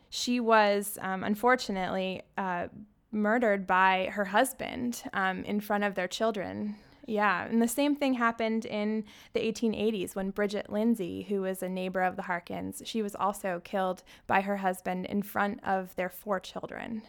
she 0.10 0.40
was 0.40 0.98
um, 1.02 1.24
unfortunately 1.24 2.24
uh, 2.38 2.68
murdered 3.12 3.68
by 3.68 4.10
her 4.12 4.26
husband 4.26 5.04
um, 5.14 5.44
in 5.44 5.60
front 5.60 5.84
of 5.84 5.94
their 5.94 6.08
children 6.08 6.76
yeah, 7.08 7.46
and 7.46 7.62
the 7.62 7.68
same 7.68 7.96
thing 7.96 8.16
happened 8.16 8.66
in 8.66 9.06
the 9.34 9.40
1880s 9.40 10.14
when 10.14 10.30
Bridget 10.30 10.70
Lindsay, 10.70 11.24
who 11.24 11.42
was 11.42 11.64
a 11.64 11.70
neighbor 11.70 12.02
of 12.02 12.18
the 12.18 12.24
Harkins, 12.24 12.82
she 12.86 13.02
was 13.02 13.16
also 13.16 13.62
killed 13.64 14.04
by 14.28 14.42
her 14.42 14.58
husband 14.58 15.06
in 15.06 15.24
front 15.24 15.62
of 15.64 15.96
their 15.96 16.10
four 16.10 16.42
children. 16.42 17.02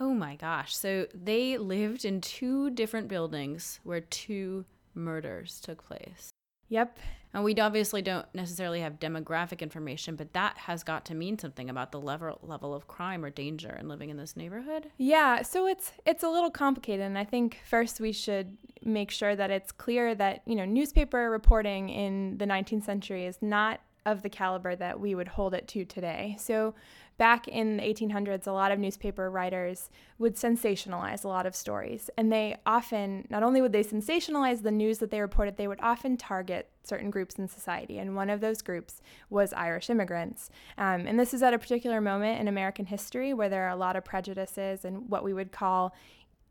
Oh 0.00 0.12
my 0.12 0.34
gosh. 0.34 0.76
So 0.76 1.06
they 1.14 1.56
lived 1.56 2.04
in 2.04 2.20
two 2.20 2.70
different 2.70 3.06
buildings 3.08 3.80
where 3.84 4.00
two 4.00 4.64
murders 4.94 5.60
took 5.60 5.86
place. 5.86 6.30
Yep. 6.68 6.98
And 7.36 7.44
we 7.44 7.54
obviously 7.56 8.00
don't 8.00 8.24
necessarily 8.34 8.80
have 8.80 8.98
demographic 8.98 9.60
information, 9.60 10.16
but 10.16 10.32
that 10.32 10.56
has 10.56 10.82
got 10.82 11.04
to 11.04 11.14
mean 11.14 11.38
something 11.38 11.68
about 11.68 11.92
the 11.92 12.00
level 12.00 12.38
level 12.42 12.72
of 12.72 12.88
crime 12.88 13.22
or 13.22 13.28
danger 13.28 13.76
in 13.78 13.88
living 13.88 14.08
in 14.08 14.16
this 14.16 14.38
neighborhood. 14.38 14.90
Yeah, 14.96 15.42
so 15.42 15.66
it's 15.66 15.92
it's 16.06 16.22
a 16.22 16.30
little 16.30 16.50
complicated, 16.50 17.04
and 17.04 17.18
I 17.18 17.24
think 17.24 17.60
first 17.68 18.00
we 18.00 18.12
should 18.12 18.56
make 18.82 19.10
sure 19.10 19.36
that 19.36 19.50
it's 19.50 19.70
clear 19.70 20.14
that 20.14 20.44
you 20.46 20.54
know 20.54 20.64
newspaper 20.64 21.28
reporting 21.28 21.90
in 21.90 22.38
the 22.38 22.46
19th 22.46 22.84
century 22.84 23.26
is 23.26 23.36
not 23.42 23.80
of 24.06 24.22
the 24.22 24.30
caliber 24.30 24.74
that 24.74 24.98
we 24.98 25.14
would 25.14 25.28
hold 25.28 25.52
it 25.52 25.68
to 25.68 25.84
today. 25.84 26.36
So 26.38 26.74
back 27.18 27.48
in 27.48 27.78
the 27.78 27.82
1800s, 27.82 28.46
a 28.46 28.52
lot 28.52 28.72
of 28.72 28.78
newspaper 28.78 29.30
writers 29.30 29.90
would 30.18 30.36
sensationalize 30.36 31.24
a 31.24 31.28
lot 31.28 31.46
of 31.46 31.56
stories. 31.56 32.10
And 32.16 32.30
they 32.30 32.56
often, 32.66 33.26
not 33.30 33.42
only 33.42 33.60
would 33.60 33.72
they 33.72 33.84
sensationalize 33.84 34.62
the 34.62 34.70
news 34.70 34.98
that 34.98 35.10
they 35.10 35.20
reported, 35.20 35.56
they 35.56 35.68
would 35.68 35.80
often 35.80 36.16
target 36.16 36.68
certain 36.82 37.10
groups 37.10 37.36
in 37.36 37.48
society. 37.48 37.98
And 37.98 38.14
one 38.14 38.30
of 38.30 38.40
those 38.40 38.62
groups 38.62 39.00
was 39.30 39.52
Irish 39.52 39.90
immigrants. 39.90 40.50
Um, 40.78 41.06
and 41.06 41.18
this 41.18 41.34
is 41.34 41.42
at 41.42 41.54
a 41.54 41.58
particular 41.58 42.00
moment 42.00 42.40
in 42.40 42.48
American 42.48 42.86
history 42.86 43.34
where 43.34 43.48
there 43.48 43.64
are 43.64 43.70
a 43.70 43.76
lot 43.76 43.96
of 43.96 44.04
prejudices 44.04 44.84
and 44.84 45.08
what 45.08 45.24
we 45.24 45.32
would 45.32 45.52
call 45.52 45.94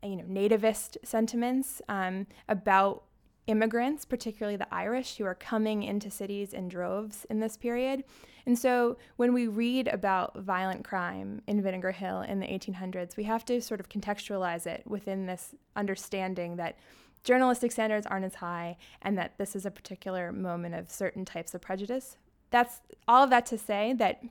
you 0.02 0.16
know, 0.16 0.24
nativist 0.24 0.96
sentiments 1.04 1.80
um, 1.88 2.26
about 2.48 3.04
immigrants, 3.46 4.04
particularly 4.04 4.56
the 4.56 4.72
Irish, 4.74 5.16
who 5.16 5.24
are 5.24 5.34
coming 5.34 5.82
into 5.82 6.10
cities 6.10 6.52
in 6.52 6.68
droves 6.68 7.26
in 7.30 7.40
this 7.40 7.56
period. 7.56 8.04
And 8.44 8.58
so 8.58 8.96
when 9.16 9.32
we 9.32 9.46
read 9.46 9.88
about 9.88 10.38
violent 10.38 10.84
crime 10.84 11.42
in 11.46 11.62
Vinegar 11.62 11.92
Hill 11.92 12.20
in 12.22 12.40
the 12.40 12.46
1800s, 12.46 13.16
we 13.16 13.24
have 13.24 13.44
to 13.46 13.60
sort 13.60 13.80
of 13.80 13.88
contextualize 13.88 14.66
it 14.66 14.82
within 14.86 15.26
this 15.26 15.54
understanding 15.74 16.56
that 16.56 16.78
journalistic 17.24 17.72
standards 17.72 18.06
aren't 18.06 18.24
as 18.24 18.36
high 18.36 18.76
and 19.02 19.18
that 19.18 19.36
this 19.36 19.56
is 19.56 19.66
a 19.66 19.70
particular 19.70 20.32
moment 20.32 20.74
of 20.74 20.90
certain 20.90 21.24
types 21.24 21.54
of 21.54 21.60
prejudice. 21.60 22.16
That's 22.50 22.80
all 23.08 23.24
of 23.24 23.30
that 23.30 23.46
to 23.46 23.58
say 23.58 23.92
that 23.94 24.22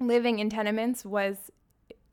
living 0.00 0.38
in 0.38 0.50
tenements 0.50 1.04
was 1.04 1.50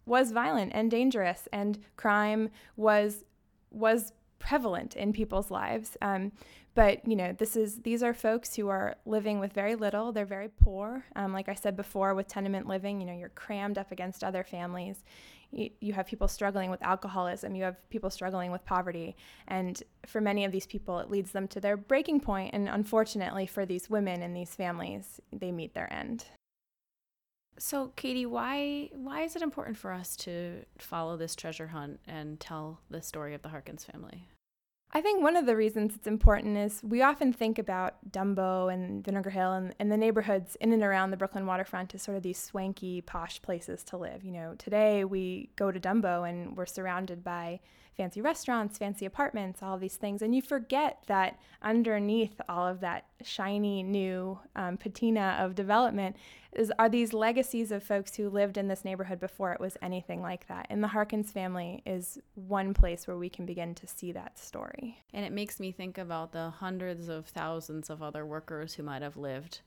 was 0.06 0.32
violent 0.32 0.72
and 0.76 0.92
dangerous 0.92 1.48
and 1.54 1.80
crime 1.96 2.50
was 2.76 3.24
was 3.72 4.12
prevalent 4.44 4.96
in 4.96 5.14
people's 5.14 5.50
lives. 5.50 5.96
Um, 6.02 6.32
but 6.76 7.08
you 7.08 7.16
know, 7.16 7.34
this 7.34 7.56
is 7.56 7.82
these 7.82 8.04
are 8.04 8.14
folks 8.14 8.56
who 8.56 8.68
are 8.68 8.96
living 9.06 9.40
with 9.40 9.54
very 9.54 9.76
little. 9.76 10.12
They're 10.12 10.26
very 10.26 10.50
poor. 10.50 11.06
Um, 11.16 11.32
like 11.32 11.48
I 11.48 11.54
said 11.54 11.76
before, 11.76 12.14
with 12.14 12.28
tenement 12.28 12.68
living, 12.68 13.00
you 13.00 13.08
know, 13.08 13.14
you're 13.14 13.30
crammed 13.30 13.78
up 13.78 13.92
against 13.92 14.24
other 14.24 14.44
families. 14.44 15.04
You, 15.52 15.70
you 15.80 15.94
have 15.94 16.08
people 16.08 16.28
struggling 16.28 16.72
with 16.72 16.82
alcoholism. 16.82 17.56
You 17.56 17.64
have 17.64 17.90
people 17.90 18.10
struggling 18.10 18.52
with 18.52 18.66
poverty, 18.66 19.16
and 19.48 19.82
for 20.08 20.20
many 20.20 20.46
of 20.46 20.52
these 20.52 20.66
people, 20.66 21.00
it 21.00 21.12
leads 21.12 21.32
them 21.32 21.48
to 21.50 21.62
their 21.62 21.78
breaking 21.78 22.20
point. 22.22 22.54
And 22.54 22.68
unfortunately, 22.68 23.46
for 23.46 23.66
these 23.66 23.90
women 23.90 24.24
and 24.24 24.36
these 24.36 24.56
families, 24.56 25.22
they 25.32 25.52
meet 25.52 25.74
their 25.76 25.92
end. 25.94 26.26
So, 27.60 27.92
Katy, 27.96 28.26
why 28.26 28.90
why 28.94 29.22
is 29.22 29.36
it 29.36 29.44
important 29.44 29.78
for 29.78 29.92
us 29.92 30.16
to 30.18 30.66
follow 30.80 31.18
this 31.18 31.36
treasure 31.36 31.68
hunt 31.68 32.00
and 32.08 32.40
tell 32.40 32.80
the 32.90 33.02
story 33.02 33.36
of 33.36 33.44
the 33.44 33.50
Harkins 33.50 33.86
family? 33.86 34.28
I 34.96 35.02
think 35.02 35.24
one 35.24 35.36
of 35.36 35.48
the 35.48 35.56
reasons 35.56 35.96
it's 35.96 36.06
important 36.06 36.56
is 36.56 36.80
we 36.84 37.02
often 37.02 37.34
think 37.34 37.58
about 37.58 37.96
Dumbo 38.12 38.72
and 38.72 39.04
Vinegar 39.04 39.32
Hill 39.32 39.54
and, 39.54 39.74
and 39.80 39.92
the 39.92 39.98
neighborhoods 39.98 40.56
in 40.58 40.72
and 40.72 40.84
around 40.84 41.10
the 41.10 41.18
Brooklyn 41.18 41.48
waterfront 41.48 41.96
as 41.96 42.04
sort 42.04 42.16
of 42.16 42.22
these 42.22 42.38
swanky, 42.38 43.02
posh 43.02 43.42
places 43.42 43.84
to 43.86 43.98
live. 43.98 44.24
You 44.24 44.34
know, 44.34 44.54
today 44.60 45.04
we 45.04 45.50
go 45.56 45.72
to 45.72 45.80
Dumbo 45.80 46.30
and 46.30 46.56
we're 46.56 46.68
surrounded 46.68 47.24
by 47.24 47.60
fancy 47.96 48.22
restaurants, 48.22 48.78
fancy 48.78 49.06
apartments, 49.06 49.62
all 49.62 49.78
these 49.78 49.96
things. 49.96 50.22
And 50.22 50.36
you 50.36 50.42
forget 50.42 51.04
that 51.08 51.40
underneath 51.62 52.40
all 52.50 52.68
of 52.68 52.80
that 52.82 53.06
shiny 53.24 53.84
new 53.84 54.40
um, 54.56 54.78
patina 54.78 55.38
of 55.40 55.56
development 55.56 56.16
is 56.54 56.72
are 56.78 56.90
these 56.90 57.14
legacies 57.14 57.72
of 57.72 57.84
folks 57.84 58.16
who 58.16 58.30
lived 58.30 58.58
in 58.58 58.68
this 58.68 58.86
neighborhood 58.86 59.20
before 59.20 59.54
it 59.54 59.60
was 59.60 59.78
anything 59.82 60.22
like 60.22 60.48
that. 60.48 60.68
And 60.70 60.84
the 60.84 60.88
Harkins 60.88 61.32
family 61.32 61.82
is 61.86 62.20
one 62.36 62.74
place 62.74 63.08
where 63.08 63.18
we 63.18 63.30
can 63.30 63.46
begin 63.46 63.74
to 63.76 63.88
see 63.88 64.12
that 64.12 64.38
story. 64.38 65.00
And 65.14 65.26
it 65.26 65.32
makes 65.32 65.60
me 65.60 65.72
think 65.72 65.98
about 65.98 66.32
the 66.32 66.50
hundreds 66.50 67.10
of 67.10 67.28
thousands 67.28 67.90
of 67.90 68.04
other 68.04 68.26
workers 68.26 68.74
who 68.74 68.84
might 68.84 69.02
have 69.02 69.18
lived 69.18 69.62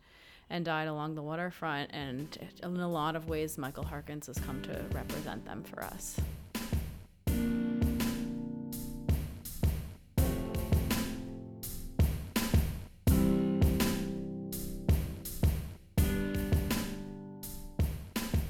and 0.49 0.65
died 0.65 0.89
along 0.89 1.15
the 1.15 1.23
waterfront. 1.23 1.91
And 1.93 2.37
in 2.63 2.77
a 2.77 2.89
lot 2.89 3.17
of 3.17 3.29
ways, 3.29 3.59
Michael 3.59 3.85
Harkins 3.85 4.29
has 4.29 4.39
come 4.39 4.63
to 4.63 4.85
represent 4.93 5.45
them 5.45 5.65
for 5.65 5.83
us. 5.83 6.21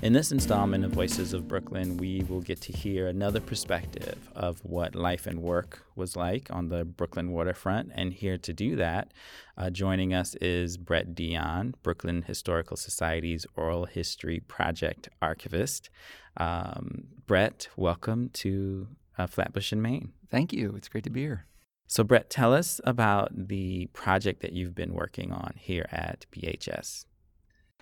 In 0.06 0.12
this 0.12 0.30
installment 0.30 0.84
of 0.84 0.92
Voices 0.92 1.32
of 1.32 1.48
Brooklyn, 1.48 1.96
we 1.96 2.24
will 2.28 2.40
get 2.40 2.60
to 2.60 2.72
hear 2.72 3.08
another 3.08 3.40
perspective 3.40 4.30
of 4.36 4.64
what 4.64 4.94
life 4.94 5.26
and 5.26 5.42
work 5.42 5.84
was 5.96 6.14
like 6.14 6.48
on 6.48 6.68
the 6.68 6.84
Brooklyn 6.84 7.32
waterfront. 7.32 7.90
And 7.92 8.12
here 8.12 8.38
to 8.38 8.52
do 8.52 8.76
that, 8.76 9.12
uh, 9.58 9.68
joining 9.70 10.14
us 10.14 10.36
is 10.36 10.76
Brett 10.76 11.16
Dion, 11.16 11.74
Brooklyn 11.82 12.22
Historical 12.22 12.76
Society's 12.76 13.46
Oral 13.56 13.86
History 13.86 14.38
Project 14.38 15.08
archivist. 15.20 15.90
Um, 16.36 17.08
Brett, 17.26 17.66
welcome 17.76 18.30
to 18.34 18.86
uh, 19.18 19.26
Flatbush 19.26 19.72
and 19.72 19.82
Main. 19.82 20.12
Thank 20.30 20.52
you. 20.52 20.74
It's 20.76 20.86
great 20.88 21.02
to 21.02 21.10
be 21.10 21.22
here. 21.22 21.46
So, 21.88 22.04
Brett, 22.04 22.30
tell 22.30 22.54
us 22.54 22.80
about 22.84 23.48
the 23.48 23.86
project 23.86 24.40
that 24.42 24.52
you've 24.52 24.76
been 24.76 24.94
working 24.94 25.32
on 25.32 25.54
here 25.56 25.88
at 25.90 26.26
BHS. 26.30 27.06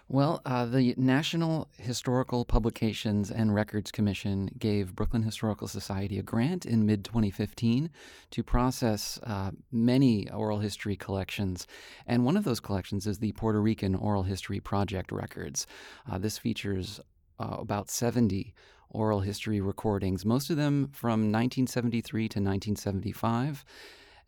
Well, 0.06 0.42
uh, 0.44 0.66
the 0.66 0.94
National 0.98 1.66
Historical 1.78 2.44
Publications 2.44 3.30
and 3.30 3.54
Records 3.54 3.90
Commission 3.90 4.50
gave 4.58 4.94
Brooklyn 4.94 5.22
Historical 5.22 5.66
Society 5.66 6.18
a 6.18 6.22
grant 6.22 6.66
in 6.66 6.84
mid 6.84 7.06
2015 7.06 7.88
to 8.30 8.42
process 8.42 9.18
uh, 9.22 9.52
many 9.72 10.30
oral 10.30 10.58
history 10.58 10.94
collections. 10.94 11.66
And 12.06 12.24
one 12.24 12.36
of 12.36 12.44
those 12.44 12.60
collections 12.60 13.06
is 13.06 13.18
the 13.18 13.32
Puerto 13.32 13.62
Rican 13.62 13.94
Oral 13.94 14.24
History 14.24 14.60
Project 14.60 15.10
records. 15.10 15.66
Uh, 16.10 16.18
this 16.18 16.36
features 16.36 17.00
uh, 17.40 17.56
about 17.58 17.88
70 17.88 18.52
oral 18.90 19.20
history 19.20 19.60
recordings, 19.62 20.26
most 20.26 20.50
of 20.50 20.58
them 20.58 20.88
from 20.92 21.32
1973 21.32 22.28
to 22.28 22.40
1975. 22.40 23.64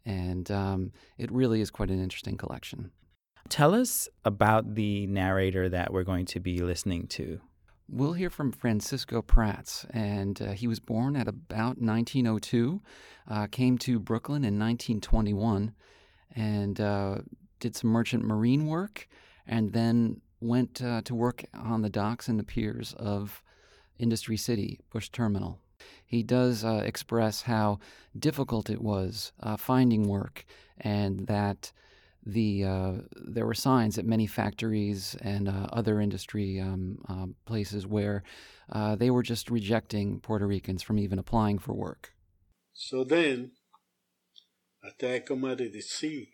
And 0.07 0.51
um, 0.51 0.93
it 1.19 1.31
really 1.31 1.61
is 1.61 1.71
quite 1.71 1.91
an 1.91 2.03
interesting 2.03 2.39
collection. 2.39 2.93
Tell 3.49 3.75
us 3.75 4.09
about 4.25 4.75
the 4.75 5.07
narrator 5.07 5.69
that 5.69 5.93
we're 5.93 6.05
going 6.05 6.27
to 6.27 6.41
be 6.41 6.61
listening 6.61 7.07
to. 7.09 7.41
We'll 7.89 8.15
hear 8.15 8.31
from 8.31 8.51
Francisco 8.51 9.23
Prats, 9.23 9.87
and 9.91 10.43
uh, 10.43 10.51
he 10.53 10.67
was 10.67 10.81
born 10.81 11.15
at 11.15 11.29
about 11.29 11.81
1902, 11.81 12.83
uh, 13.29 13.47
came 13.47 13.79
to 13.79 14.01
Brooklyn 14.01 14.43
in 14.45 14.59
1921, 14.59 15.73
and 16.35 16.81
uh, 16.81 17.19
did 17.61 17.77
some 17.77 17.91
merchant 17.91 18.25
marine 18.25 18.67
work, 18.67 19.07
and 19.47 19.73
then 19.73 20.21
went 20.41 20.83
uh, 20.83 21.03
to 21.03 21.15
work 21.15 21.45
on 21.55 21.83
the 21.83 21.89
docks 21.89 22.27
and 22.27 22.41
the 22.41 22.45
piers 22.45 22.93
of 22.99 23.43
Industry 23.99 24.37
City, 24.37 24.81
Bush 24.91 25.09
Terminal. 25.11 25.61
He 26.05 26.25
does 26.25 26.65
uh, 26.65 26.83
express 26.85 27.43
how 27.43 27.79
difficult 28.19 28.69
it 28.69 28.83
was 28.83 29.33
uh, 29.41 29.57
finding 29.57 30.09
work, 30.09 30.45
and 30.79 31.29
that 31.29 31.73
the 32.27 32.65
uh, 32.65 32.93
there 33.15 33.47
were 33.47 33.55
signs 33.55 33.99
at 33.99 34.05
many 34.05 34.27
factories 34.27 35.17
and 35.21 35.49
uh, 35.49 35.69
other 35.73 36.01
industry 36.01 36.61
um, 36.61 36.99
uh, 37.09 37.27
places 37.45 37.87
where 37.87 38.25
uh, 38.71 38.97
they 38.97 39.11
were 39.11 39.23
just 39.23 39.49
rejecting 39.49 40.19
Puerto 40.19 40.47
Ricans 40.47 40.83
from 40.83 40.99
even 40.99 41.21
applying 41.21 41.59
for 41.59 41.73
work. 41.73 42.13
So 42.75 43.05
then, 43.05 43.53
after 44.85 45.09
I 45.09 45.21
come 45.21 45.45
out 45.45 45.61
of 45.61 45.73
the 45.73 45.81
sea, 45.81 46.31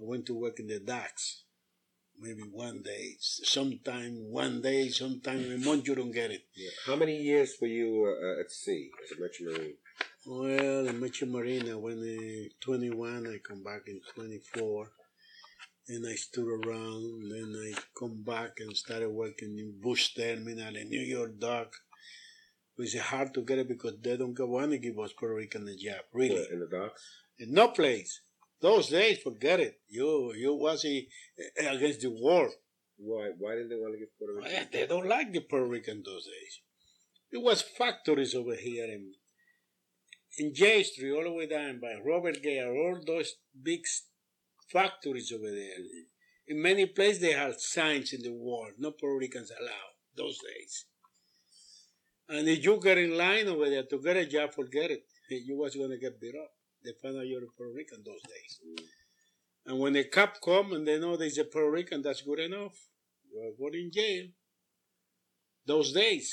I 0.00 0.04
went 0.04 0.26
to 0.26 0.34
work 0.34 0.58
in 0.58 0.66
the 0.66 0.80
docks. 0.80 1.44
Maybe 2.18 2.42
one 2.42 2.82
day, 2.82 3.16
sometime 3.18 4.30
one 4.30 4.60
day, 4.60 4.88
sometime 4.90 5.50
a 5.50 5.58
month, 5.58 5.88
you 5.88 5.94
don't 5.94 6.12
get 6.12 6.30
it. 6.30 6.42
Yeah. 6.54 6.70
How 6.86 6.96
many 6.96 7.16
years 7.16 7.56
were 7.60 7.68
you 7.68 8.14
uh, 8.22 8.40
at 8.40 8.50
sea 8.50 8.90
as 9.02 9.16
a 9.16 9.20
merchant 9.20 9.50
marine? 9.50 9.76
Well, 10.24 10.86
in 10.86 11.00
Merchant 11.00 11.32
Marine, 11.32 11.68
I 11.68 11.74
went 11.74 11.98
in 11.98 12.48
21, 12.60 13.26
I 13.26 13.38
come 13.38 13.64
back 13.64 13.82
in 13.88 14.00
24. 14.14 14.86
And 15.88 16.06
I 16.06 16.14
stood 16.14 16.46
around, 16.46 17.28
then 17.28 17.52
I 17.56 17.72
come 17.98 18.22
back 18.22 18.52
and 18.60 18.76
started 18.76 19.10
working 19.10 19.58
in 19.58 19.80
Bush 19.80 20.14
Terminal 20.14 20.76
in 20.76 20.88
New 20.88 21.00
York 21.00 21.40
Dock. 21.40 21.74
It 22.78 22.80
was 22.80 22.96
hard 22.98 23.34
to 23.34 23.42
get 23.42 23.58
it 23.58 23.68
because 23.68 23.94
they 24.00 24.16
don't 24.16 24.38
want 24.38 24.70
to 24.70 24.78
give 24.78 24.96
us 25.00 25.12
Puerto 25.12 25.34
Rican 25.34 25.66
a 25.66 25.74
job, 25.74 26.04
really. 26.12 26.46
In 26.52 26.60
the 26.60 26.68
docks? 26.70 27.02
In 27.40 27.52
no 27.52 27.68
place. 27.68 28.20
Those 28.60 28.90
days, 28.90 29.18
forget 29.18 29.58
it. 29.58 29.80
You 29.88 30.32
you 30.36 30.54
was 30.54 30.84
against 30.84 32.00
the 32.02 32.10
war. 32.10 32.48
Why? 32.96 33.32
Why 33.36 33.54
didn't 33.56 33.70
they 33.70 33.76
want 33.76 33.94
to 33.94 33.98
give 33.98 34.16
Puerto 34.16 34.34
Rican? 34.38 34.68
They 34.72 34.86
don't 34.86 35.08
like 35.08 35.32
the 35.32 35.40
Puerto 35.40 35.66
Rican 35.66 36.04
those 36.06 36.26
days. 36.26 36.60
It 37.32 37.42
was 37.42 37.60
factories 37.60 38.36
over 38.36 38.54
here 38.54 38.84
in 38.84 39.14
in 40.38 40.54
Jay 40.54 40.82
Street, 40.82 41.12
all 41.12 41.24
the 41.24 41.32
way 41.32 41.46
down 41.46 41.80
by 41.80 41.94
Robert 42.04 42.42
Gair, 42.42 42.72
all 42.72 42.98
those 43.06 43.34
big 43.62 43.82
factories 44.70 45.32
over 45.32 45.50
there. 45.50 45.76
In 46.46 46.60
many 46.60 46.86
places, 46.86 47.20
they 47.20 47.32
had 47.32 47.60
signs 47.60 48.12
in 48.12 48.22
the 48.22 48.32
wall, 48.32 48.68
no 48.78 48.92
Puerto 48.92 49.18
Ricans 49.18 49.50
allowed, 49.50 49.94
those 50.16 50.38
days. 50.38 50.86
And 52.28 52.48
if 52.48 52.64
you 52.64 52.80
get 52.80 52.98
in 52.98 53.16
line 53.16 53.48
over 53.48 53.68
there 53.68 53.84
to 53.84 53.98
get 53.98 54.16
a 54.16 54.26
job, 54.26 54.54
forget 54.54 54.90
it. 54.90 55.04
You 55.30 55.56
was 55.56 55.74
going 55.74 55.90
to 55.90 55.98
get 55.98 56.20
beat 56.20 56.34
up. 56.34 56.50
They 56.84 56.92
found 57.02 57.16
out 57.16 57.26
you're 57.26 57.44
a 57.44 57.46
Puerto 57.56 57.72
Rican 57.72 58.02
those 58.04 58.20
days. 58.22 58.60
And 59.64 59.78
when 59.78 59.92
the 59.94 60.04
cop 60.04 60.40
come 60.44 60.72
and 60.72 60.86
they 60.86 60.98
know 60.98 61.16
there's 61.16 61.38
a 61.38 61.44
Puerto 61.44 61.70
Rican, 61.70 62.02
that's 62.02 62.22
good 62.22 62.40
enough. 62.40 62.76
You're 63.32 63.52
going 63.58 63.74
in 63.74 63.90
jail. 63.90 64.26
Those 65.64 65.92
days. 65.92 66.32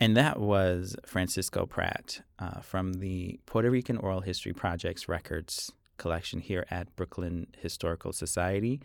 And 0.00 0.16
that 0.16 0.40
was 0.40 0.96
Francisco 1.06 1.66
Pratt 1.66 2.20
uh, 2.38 2.60
from 2.60 2.94
the 2.94 3.38
Puerto 3.46 3.70
Rican 3.70 3.96
Oral 3.96 4.20
History 4.20 4.52
Project's 4.52 5.08
records 5.08 5.72
collection 5.96 6.40
here 6.40 6.66
at 6.70 6.94
Brooklyn 6.96 7.46
Historical 7.58 8.12
Society. 8.12 8.80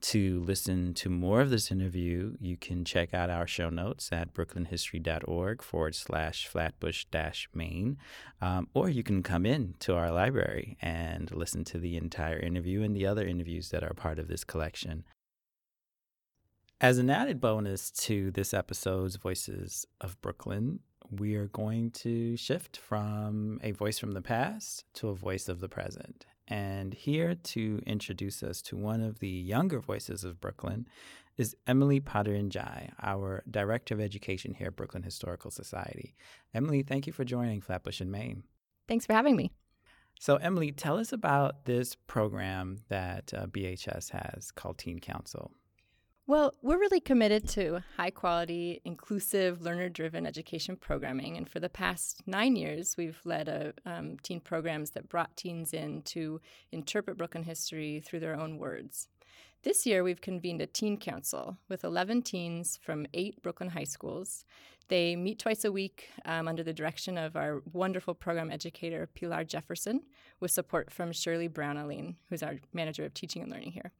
To 0.00 0.42
listen 0.44 0.92
to 0.94 1.08
more 1.08 1.40
of 1.40 1.48
this 1.48 1.70
interview, 1.70 2.36
you 2.38 2.58
can 2.58 2.84
check 2.84 3.14
out 3.14 3.30
our 3.30 3.46
show 3.46 3.70
notes 3.70 4.10
at 4.12 4.34
brooklynhistory.org 4.34 5.62
forward 5.62 5.94
slash 5.94 6.46
flatbush 6.46 7.06
dash 7.10 7.48
main, 7.54 7.96
um, 8.42 8.68
or 8.74 8.90
you 8.90 9.02
can 9.02 9.22
come 9.22 9.46
in 9.46 9.74
to 9.80 9.94
our 9.94 10.10
library 10.10 10.76
and 10.82 11.34
listen 11.34 11.64
to 11.64 11.78
the 11.78 11.96
entire 11.96 12.38
interview 12.38 12.82
and 12.82 12.94
the 12.94 13.06
other 13.06 13.26
interviews 13.26 13.70
that 13.70 13.82
are 13.82 13.94
part 13.94 14.18
of 14.18 14.28
this 14.28 14.44
collection. 14.44 15.04
As 16.80 16.98
an 16.98 17.08
added 17.08 17.40
bonus 17.40 17.90
to 17.92 18.32
this 18.32 18.52
episode's 18.52 19.16
Voices 19.16 19.86
of 20.00 20.20
Brooklyn, 20.20 20.80
we 21.08 21.36
are 21.36 21.46
going 21.46 21.92
to 21.92 22.36
shift 22.36 22.76
from 22.76 23.60
a 23.62 23.70
voice 23.70 23.98
from 23.98 24.12
the 24.12 24.20
past 24.20 24.84
to 24.94 25.08
a 25.08 25.14
voice 25.14 25.48
of 25.48 25.60
the 25.60 25.68
present. 25.68 26.26
And 26.48 26.92
here 26.92 27.36
to 27.36 27.80
introduce 27.86 28.42
us 28.42 28.60
to 28.62 28.76
one 28.76 29.02
of 29.02 29.20
the 29.20 29.28
younger 29.28 29.78
voices 29.80 30.24
of 30.24 30.40
Brooklyn 30.40 30.86
is 31.36 31.56
Emily 31.66 32.00
Potter-Ndiaye, 32.00 32.92
our 33.00 33.44
Director 33.48 33.94
of 33.94 34.00
Education 34.00 34.54
here 34.54 34.66
at 34.66 34.76
Brooklyn 34.76 35.04
Historical 35.04 35.52
Society. 35.52 36.14
Emily, 36.52 36.82
thank 36.82 37.06
you 37.06 37.12
for 37.12 37.24
joining 37.24 37.60
Flatbush 37.60 38.00
and 38.00 38.10
Main. 38.10 38.42
Thanks 38.88 39.06
for 39.06 39.12
having 39.12 39.36
me. 39.36 39.52
So, 40.18 40.36
Emily, 40.36 40.72
tell 40.72 40.98
us 40.98 41.12
about 41.12 41.64
this 41.66 41.94
program 41.94 42.78
that 42.88 43.32
uh, 43.32 43.46
BHS 43.46 44.10
has 44.10 44.50
called 44.50 44.78
Teen 44.78 44.98
Council. 44.98 45.52
Well, 46.26 46.54
we're 46.62 46.78
really 46.78 47.00
committed 47.00 47.46
to 47.50 47.82
high 47.98 48.10
quality, 48.10 48.80
inclusive, 48.86 49.60
learner 49.60 49.90
driven 49.90 50.24
education 50.24 50.74
programming. 50.74 51.36
And 51.36 51.46
for 51.46 51.60
the 51.60 51.68
past 51.68 52.22
nine 52.26 52.56
years, 52.56 52.96
we've 52.96 53.20
led 53.26 53.46
a, 53.46 53.74
um, 53.84 54.16
teen 54.22 54.40
programs 54.40 54.92
that 54.92 55.10
brought 55.10 55.36
teens 55.36 55.74
in 55.74 56.00
to 56.04 56.40
interpret 56.72 57.18
Brooklyn 57.18 57.44
history 57.44 58.00
through 58.00 58.20
their 58.20 58.40
own 58.40 58.56
words. 58.56 59.08
This 59.64 59.84
year, 59.84 60.02
we've 60.02 60.22
convened 60.22 60.62
a 60.62 60.66
teen 60.66 60.96
council 60.96 61.58
with 61.68 61.84
11 61.84 62.22
teens 62.22 62.78
from 62.82 63.06
eight 63.12 63.42
Brooklyn 63.42 63.68
high 63.68 63.84
schools. 63.84 64.46
They 64.88 65.16
meet 65.16 65.38
twice 65.38 65.64
a 65.64 65.72
week 65.72 66.08
um, 66.24 66.46
under 66.46 66.62
the 66.62 66.72
direction 66.72 67.16
of 67.16 67.36
our 67.36 67.62
wonderful 67.72 68.14
program 68.14 68.50
educator, 68.50 69.08
Pilar 69.14 69.44
Jefferson, 69.44 70.02
with 70.40 70.50
support 70.50 70.92
from 70.92 71.12
Shirley 71.12 71.48
Brown 71.48 71.76
Aline, 71.76 72.16
who's 72.28 72.42
our 72.42 72.56
manager 72.72 73.04
of 73.04 73.14
teaching 73.14 73.42
and 73.42 73.50
learning 73.50 73.72
here. 73.72 73.92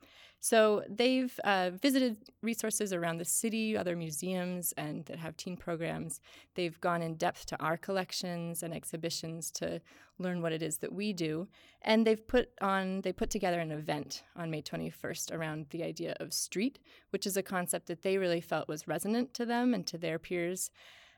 So 0.44 0.82
they've 0.90 1.34
uh, 1.42 1.70
visited 1.80 2.18
resources 2.42 2.92
around 2.92 3.16
the 3.16 3.24
city, 3.24 3.78
other 3.78 3.96
museums, 3.96 4.72
and 4.76 5.06
that 5.06 5.18
have 5.18 5.38
teen 5.38 5.56
programs. 5.56 6.20
They've 6.54 6.78
gone 6.82 7.00
in 7.00 7.14
depth 7.14 7.46
to 7.46 7.62
our 7.62 7.78
collections 7.78 8.62
and 8.62 8.74
exhibitions 8.74 9.50
to 9.52 9.80
learn 10.18 10.42
what 10.42 10.52
it 10.52 10.62
is 10.62 10.76
that 10.78 10.92
we 10.92 11.14
do. 11.14 11.48
And 11.80 12.06
they've 12.06 12.28
put 12.28 12.50
on 12.60 13.00
they 13.00 13.12
put 13.12 13.30
together 13.30 13.58
an 13.58 13.72
event 13.72 14.22
on 14.36 14.50
May 14.50 14.60
21st 14.60 15.32
around 15.32 15.66
the 15.70 15.82
idea 15.82 16.14
of 16.20 16.34
street, 16.34 16.78
which 17.14 17.28
is 17.28 17.36
a 17.36 17.44
concept 17.44 17.86
that 17.86 18.02
they 18.02 18.18
really 18.18 18.40
felt 18.40 18.66
was 18.66 18.88
resonant 18.88 19.32
to 19.32 19.46
them 19.46 19.72
and 19.72 19.86
to 19.86 19.96
their 19.96 20.18
peers. 20.18 20.72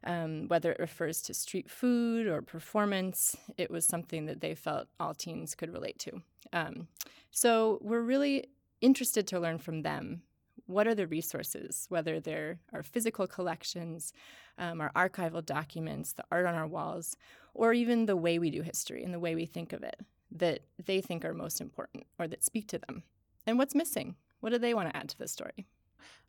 Um, 0.04 0.46
whether 0.46 0.70
it 0.70 0.78
refers 0.78 1.22
to 1.22 1.32
street 1.32 1.70
food 1.70 2.26
or 2.26 2.42
performance, 2.42 3.34
it 3.56 3.70
was 3.70 3.86
something 3.86 4.26
that 4.26 4.42
they 4.42 4.54
felt 4.54 4.88
all 5.00 5.14
teens 5.14 5.54
could 5.54 5.72
relate 5.72 5.98
to. 6.00 6.20
Um, 6.52 6.88
so 7.30 7.78
we're 7.80 8.02
really 8.02 8.48
interested 8.82 9.26
to 9.28 9.40
learn 9.40 9.56
from 9.56 9.80
them. 9.80 10.20
What 10.66 10.86
are 10.86 10.94
the 10.94 11.06
resources, 11.06 11.86
whether 11.88 12.20
they're 12.20 12.58
our 12.74 12.82
physical 12.82 13.26
collections, 13.26 14.12
um, 14.58 14.82
our 14.82 14.92
archival 14.94 15.42
documents, 15.42 16.12
the 16.12 16.24
art 16.30 16.44
on 16.44 16.54
our 16.54 16.66
walls, 16.66 17.16
or 17.54 17.72
even 17.72 18.04
the 18.04 18.16
way 18.18 18.38
we 18.38 18.50
do 18.50 18.60
history 18.60 19.02
and 19.02 19.14
the 19.14 19.20
way 19.26 19.34
we 19.34 19.46
think 19.46 19.72
of 19.72 19.82
it 19.82 19.98
that 20.30 20.60
they 20.84 21.00
think 21.00 21.24
are 21.24 21.32
most 21.32 21.58
important 21.58 22.04
or 22.18 22.28
that 22.28 22.44
speak 22.44 22.68
to 22.68 22.78
them? 22.78 23.02
And 23.46 23.56
what's 23.56 23.74
missing? 23.74 24.16
What 24.40 24.50
do 24.50 24.58
they 24.58 24.74
want 24.74 24.90
to 24.90 24.96
add 24.96 25.08
to 25.08 25.18
the 25.18 25.26
story? 25.26 25.66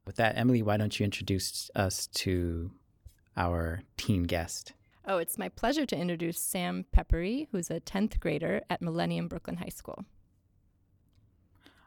With 0.08 0.16
that, 0.16 0.38
Emily, 0.38 0.62
why 0.62 0.78
don't 0.78 0.98
you 0.98 1.04
introduce 1.04 1.70
us 1.76 2.08
to 2.14 2.72
our 3.36 3.82
teen 3.98 4.24
guest? 4.24 4.72
Oh, 5.06 5.18
it's 5.18 5.38
my 5.38 5.50
pleasure 5.50 5.86
to 5.86 5.98
introduce 5.98 6.40
Sam 6.40 6.86
Pepere, 6.94 7.48
who's 7.52 7.70
a 7.70 7.82
10th 7.82 8.18
grader 8.22 8.62
at 8.70 8.82
Millennium 8.82 9.28
Brooklyn 9.28 9.58
High 9.58 9.68
School. 9.68 10.06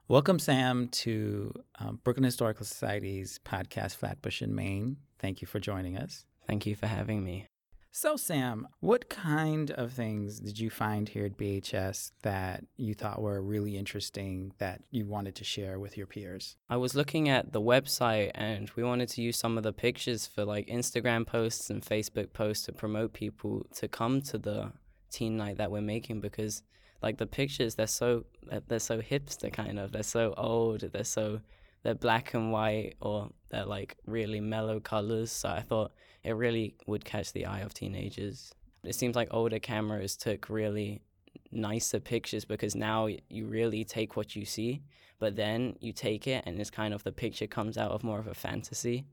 Welcome, 0.06 0.38
Sam, 0.38 0.88
to 0.88 1.54
um, 1.78 1.98
Brooklyn 2.04 2.24
Historical 2.24 2.66
Society's 2.66 3.40
podcast, 3.42 3.96
Flatbush 3.96 4.42
and 4.42 4.54
Main. 4.54 4.98
Thank 5.18 5.40
you 5.40 5.46
for 5.46 5.58
joining 5.58 5.96
us. 5.96 6.26
Thank 6.46 6.66
you 6.66 6.76
for 6.76 6.88
having 6.88 7.24
me. 7.24 7.46
So, 7.92 8.16
Sam, 8.16 8.68
what 8.78 9.08
kind 9.08 9.72
of 9.72 9.92
things 9.92 10.38
did 10.38 10.60
you 10.60 10.70
find 10.70 11.08
here 11.08 11.26
at 11.26 11.36
BHS 11.36 12.12
that 12.22 12.64
you 12.76 12.94
thought 12.94 13.20
were 13.20 13.42
really 13.42 13.76
interesting 13.76 14.52
that 14.58 14.82
you 14.92 15.06
wanted 15.06 15.34
to 15.36 15.44
share 15.44 15.80
with 15.80 15.96
your 15.96 16.06
peers? 16.06 16.56
I 16.68 16.76
was 16.76 16.94
looking 16.94 17.28
at 17.28 17.52
the 17.52 17.60
website 17.60 18.30
and 18.36 18.70
we 18.76 18.84
wanted 18.84 19.08
to 19.10 19.22
use 19.22 19.36
some 19.36 19.58
of 19.58 19.64
the 19.64 19.72
pictures 19.72 20.24
for 20.24 20.44
like 20.44 20.68
Instagram 20.68 21.26
posts 21.26 21.68
and 21.68 21.82
Facebook 21.82 22.32
posts 22.32 22.66
to 22.66 22.72
promote 22.72 23.12
people 23.12 23.66
to 23.74 23.88
come 23.88 24.22
to 24.22 24.38
the 24.38 24.70
teen 25.10 25.36
night 25.36 25.56
that 25.56 25.72
we're 25.72 25.80
making 25.80 26.20
because 26.20 26.62
like 27.02 27.18
the 27.18 27.26
pictures 27.26 27.74
they're 27.74 27.88
so 27.88 28.24
they're 28.68 28.78
so 28.78 29.00
hipster 29.00 29.52
kind 29.52 29.78
of 29.78 29.90
they're 29.90 30.02
so 30.04 30.32
old 30.36 30.82
they're 30.92 31.02
so 31.02 31.40
they're 31.82 31.94
black 31.94 32.34
and 32.34 32.52
white 32.52 32.94
or 33.00 33.30
they're 33.50 33.64
like 33.64 33.96
really 34.06 34.40
mellow 34.40 34.80
colors 34.80 35.32
so 35.32 35.48
i 35.48 35.60
thought 35.60 35.92
it 36.22 36.32
really 36.32 36.74
would 36.86 37.04
catch 37.04 37.32
the 37.32 37.46
eye 37.46 37.60
of 37.60 37.74
teenagers. 37.74 38.52
It 38.84 38.94
seems 38.94 39.16
like 39.16 39.28
older 39.30 39.58
cameras 39.58 40.16
took 40.16 40.48
really 40.48 41.02
nicer 41.50 42.00
pictures 42.00 42.44
because 42.44 42.74
now 42.74 43.08
you 43.28 43.46
really 43.46 43.84
take 43.84 44.16
what 44.16 44.36
you 44.36 44.44
see, 44.44 44.82
but 45.18 45.36
then 45.36 45.76
you 45.80 45.92
take 45.92 46.26
it 46.26 46.44
and 46.46 46.58
it's 46.60 46.70
kind 46.70 46.94
of 46.94 47.04
the 47.04 47.12
picture 47.12 47.46
comes 47.46 47.78
out 47.78 47.90
of 47.90 48.04
more 48.04 48.18
of 48.18 48.26
a 48.26 48.34
fantasy. 48.34 49.06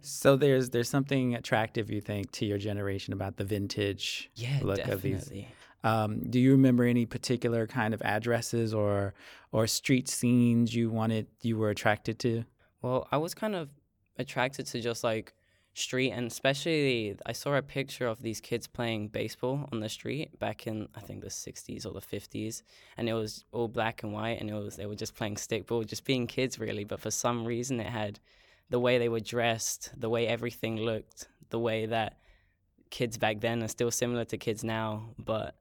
So 0.00 0.36
there's 0.36 0.70
there's 0.70 0.90
something 0.90 1.34
attractive 1.34 1.90
you 1.90 2.00
think 2.00 2.30
to 2.32 2.44
your 2.44 2.58
generation 2.58 3.14
about 3.14 3.36
the 3.36 3.44
vintage 3.44 4.30
yeah, 4.34 4.58
look 4.62 4.76
definitely. 4.76 5.12
of 5.14 5.28
these. 5.30 5.44
Um, 5.84 6.20
do 6.30 6.40
you 6.40 6.52
remember 6.52 6.84
any 6.84 7.04
particular 7.04 7.66
kind 7.66 7.92
of 7.92 8.00
addresses 8.02 8.72
or 8.72 9.14
or 9.52 9.66
street 9.66 10.08
scenes 10.08 10.74
you 10.74 10.90
wanted 10.90 11.26
you 11.42 11.58
were 11.58 11.70
attracted 11.70 12.18
to? 12.20 12.44
Well, 12.80 13.06
I 13.12 13.18
was 13.18 13.34
kind 13.34 13.54
of 13.54 13.68
attracted 14.18 14.66
to 14.66 14.80
just 14.80 15.04
like 15.04 15.34
street 15.74 16.12
and 16.12 16.26
especially 16.28 17.16
I 17.26 17.32
saw 17.32 17.54
a 17.56 17.62
picture 17.62 18.06
of 18.06 18.22
these 18.22 18.40
kids 18.40 18.66
playing 18.66 19.08
baseball 19.08 19.68
on 19.72 19.80
the 19.80 19.88
street 19.88 20.38
back 20.38 20.66
in 20.66 20.88
I 20.94 21.00
think 21.00 21.20
the 21.20 21.28
60s 21.28 21.84
or 21.84 21.92
the 21.92 22.00
50s 22.00 22.62
and 22.96 23.08
it 23.08 23.12
was 23.12 23.44
all 23.50 23.66
black 23.66 24.04
and 24.04 24.12
white 24.12 24.40
and 24.40 24.48
it 24.48 24.54
was 24.54 24.76
they 24.76 24.86
were 24.86 24.94
just 24.94 25.16
playing 25.16 25.34
stickball 25.34 25.84
just 25.84 26.04
being 26.04 26.28
kids 26.28 26.60
really 26.60 26.84
but 26.84 27.00
for 27.00 27.10
some 27.10 27.44
reason 27.44 27.80
it 27.80 27.88
had 27.88 28.20
the 28.70 28.78
way 28.78 28.98
they 28.98 29.08
were 29.08 29.18
dressed 29.18 29.90
the 29.96 30.08
way 30.08 30.28
everything 30.28 30.76
looked 30.76 31.26
the 31.50 31.58
way 31.58 31.86
that 31.86 32.18
kids 32.90 33.18
back 33.18 33.40
then 33.40 33.60
are 33.60 33.68
still 33.68 33.90
similar 33.90 34.24
to 34.26 34.38
kids 34.38 34.62
now 34.62 35.08
but 35.18 35.56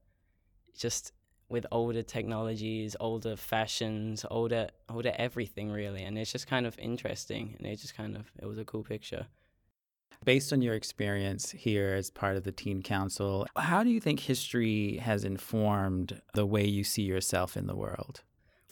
just 0.78 1.12
with 1.50 1.66
older 1.72 2.02
technologies 2.02 2.96
older 3.00 3.36
fashions 3.36 4.26
older 4.32 4.70
older 4.90 5.14
everything 5.18 5.70
really. 5.70 6.04
And 6.04 6.18
it's 6.18 6.32
just 6.32 6.48
kind 6.48 6.66
of 6.66 6.78
interesting. 6.80 7.56
And 7.58 7.68
it 7.68 7.78
just 7.78 7.96
kind 7.96 8.16
of 8.16 8.32
it 8.42 8.46
was 8.46 8.58
a 8.58 8.66
cool 8.66 8.84
picture. 8.84 9.28
Based 10.26 10.54
on 10.54 10.62
your 10.62 10.74
experience 10.74 11.52
here 11.52 11.94
as 11.96 12.10
part 12.10 12.38
of 12.38 12.44
the 12.44 12.52
Teen 12.52 12.82
Council, 12.82 13.46
how 13.58 13.84
do 13.84 13.90
you 13.90 14.00
think 14.00 14.22
history 14.22 14.98
has 14.98 15.26
informed 15.26 16.22
the 16.34 16.46
way 16.46 16.66
you 16.66 16.84
see 16.86 17.02
yourself 17.02 17.58
in 17.58 17.68
the 17.68 17.76
world? 17.76 18.22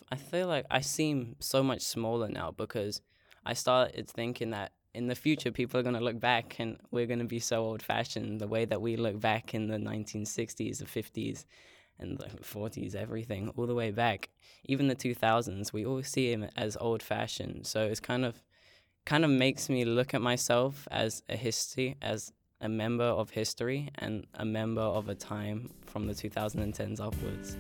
I 0.10 0.16
feel 0.16 0.48
like 0.48 0.66
I 0.72 0.82
seem 0.82 1.36
so 1.40 1.62
much 1.62 1.82
smaller 1.82 2.30
now 2.30 2.52
because 2.52 3.02
I 3.46 3.54
started 3.54 4.10
thinking 4.10 4.52
that 4.52 4.72
in 4.94 5.08
the 5.08 5.16
future 5.16 5.52
people 5.52 5.80
are 5.80 5.84
going 5.84 5.96
to 5.96 6.04
look 6.04 6.20
back 6.20 6.58
and 6.60 6.78
we're 6.92 7.06
going 7.06 7.20
to 7.20 7.26
be 7.26 7.40
so 7.40 7.64
old 7.64 7.82
fashioned 7.82 8.40
the 8.40 8.48
way 8.48 8.66
that 8.66 8.82
we 8.82 8.96
look 8.96 9.20
back 9.20 9.54
in 9.54 9.68
the 9.68 9.78
1960s, 9.78 10.80
the 10.80 10.86
50s, 10.86 11.46
and 12.02 12.18
the 12.18 12.26
40s, 12.26 12.96
everything, 12.96 13.52
all 13.56 13.68
the 13.68 13.76
way 13.76 13.92
back. 13.92 14.30
Even 14.66 14.88
the 14.88 14.96
2000s, 14.96 15.72
we 15.72 15.86
always 15.86 16.08
see 16.08 16.32
him 16.32 16.48
as 16.58 16.76
old 16.78 17.02
fashioned. 17.02 17.68
So 17.68 17.86
it's 17.86 18.00
kind 18.00 18.26
of 18.26 18.42
kind 19.06 19.26
of 19.26 19.32
makes 19.32 19.70
me 19.70 19.84
look 19.84 20.14
at 20.14 20.22
myself 20.22 20.88
as 20.92 21.24
a 21.28 21.36
history, 21.36 21.98
as 22.02 22.32
a 22.60 22.70
member 22.70 23.04
of 23.04 23.32
history 23.32 23.90
and 23.96 24.28
a 24.36 24.46
member 24.46 24.82
of 24.82 25.10
a 25.10 25.16
time 25.16 25.72
from 25.88 26.06
the 26.06 26.14
2010s 26.14 27.00
upwards. 27.00 27.58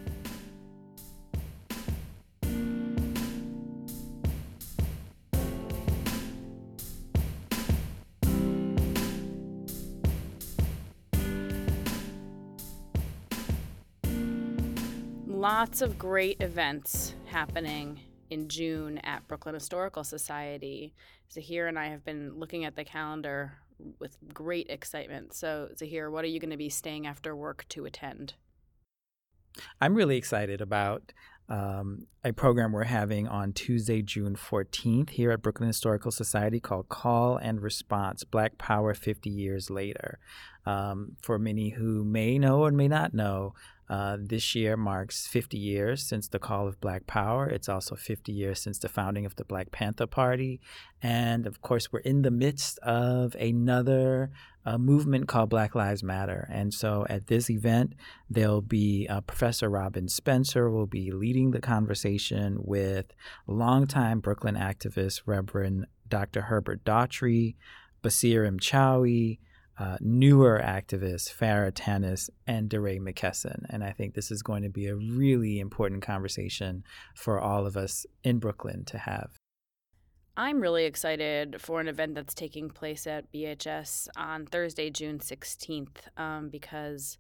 Lots 15.41 15.82
of 15.82 15.97
great 15.97 16.39
events 16.39 17.15
happening 17.25 17.99
in 18.30 18.47
June 18.47 18.99
at 18.99 19.27
Brooklyn 19.27 19.56
Historical 19.56 20.04
Society. 20.04 20.93
Zaheer 21.36 21.67
and 21.67 21.80
I 21.80 21.88
have 21.88 22.06
been 22.06 22.38
looking 22.38 22.63
at 22.63 22.75
the 22.75 22.84
calendar 22.84 23.54
with 23.99 24.17
great 24.32 24.67
excitement. 24.69 25.34
So, 25.34 25.69
Zaheer, 25.75 26.12
what 26.12 26.23
are 26.23 26.27
you 26.27 26.39
going 26.39 26.51
to 26.51 26.58
be 26.58 26.69
staying 26.69 27.08
after 27.08 27.36
work 27.36 27.65
to 27.69 27.86
attend? 27.86 28.36
I'm 29.82 29.95
really 29.95 30.15
excited 30.15 30.62
about 30.62 31.12
um, 31.49 32.06
a 32.23 32.32
program 32.32 32.71
we're 32.71 32.84
having 32.84 33.27
on 33.27 33.51
Tuesday, 33.51 34.01
June 34.01 34.36
14th 34.36 35.10
here 35.10 35.32
at 35.32 35.41
Brooklyn 35.41 35.67
Historical 35.67 36.12
Society 36.12 36.60
called 36.60 36.88
Call 36.88 37.36
and 37.38 37.62
Response 37.62 38.23
Black 38.23 38.58
Power 38.58 38.93
50 38.93 39.30
Years 39.30 39.71
Later. 39.71 40.19
Um, 40.65 41.17
for 41.21 41.39
many 41.39 41.71
who 41.71 42.06
may 42.06 42.38
know 42.38 42.63
or 42.63 42.71
may 42.71 42.88
not 42.88 43.15
know, 43.15 43.54
uh, 43.91 44.15
this 44.17 44.56
year 44.56 44.77
marks 44.77 45.27
50 45.27 45.58
years 45.58 46.01
since 46.01 46.30
the 46.30 46.39
call 46.39 46.65
of 46.65 46.80
Black 46.80 47.08
Power. 47.08 47.45
It's 47.47 47.67
also 47.67 47.93
50 47.93 48.32
years 48.32 48.62
since 48.62 48.80
the 48.80 48.88
founding 48.88 49.25
of 49.25 49.36
the 49.36 49.43
Black 49.43 49.69
Panther 49.71 50.08
Party. 50.08 50.62
And 51.04 51.45
of 51.45 51.62
course, 51.62 51.91
we're 51.91 51.99
in 51.99 52.21
the 52.21 52.32
midst 52.32 52.80
of 52.80 53.36
another 53.36 54.32
uh, 54.65 54.77
movement 54.77 55.27
called 55.27 55.49
Black 55.49 55.75
Lives 55.75 56.04
Matter. 56.04 56.47
And 56.49 56.73
so 56.73 57.06
at 57.10 57.27
this 57.27 57.49
event, 57.49 57.91
there'll 58.30 58.62
be 58.62 59.08
uh, 59.10 59.19
Professor 59.19 59.69
Robin 59.69 60.08
Spencer 60.08 60.71
will 60.71 60.88
be 60.88 61.12
leading 61.12 61.51
the 61.51 61.60
conversation 61.60 62.60
with 62.62 63.08
longtime 63.45 64.21
Brooklyn 64.21 64.56
activist 64.56 65.23
Reverend 65.25 65.86
Dr. 66.08 66.43
Herbert 66.43 66.86
Daughtry, 66.86 67.56
Basir 68.01 68.49
Mchawi, 68.49 69.39
uh, 69.82 69.98
newer 70.00 70.62
activists, 70.63 71.36
Farah 71.36 71.72
Tanis 71.72 72.30
and 72.46 72.70
DeRay 72.70 73.00
McKesson. 73.00 73.65
And 73.72 73.84
I 73.84 73.91
think 73.91 74.13
this 74.13 74.30
is 74.30 74.44
going 74.44 74.62
to 74.62 74.70
be 74.70 74.86
a 74.86 74.96
really 74.96 75.60
important 75.60 76.04
conversation 76.04 76.84
for 77.15 77.39
all 77.39 77.65
of 77.65 77.76
us 77.76 78.06
in 78.24 78.38
Brooklyn 78.38 78.86
to 78.86 79.00
have. 79.00 79.32
I'm 80.38 80.62
really 80.62 80.86
excited 80.86 81.60
for 81.60 81.82
an 81.82 81.88
event 81.88 82.13
that's 82.13 82.36
taking 82.36 82.70
place 82.70 83.08
at 83.08 83.32
BHS 83.32 84.08
on 84.15 84.46
Thursday, 84.46 84.91
June 84.91 85.17
16th, 85.17 85.98
um, 86.15 86.50
because 86.50 87.17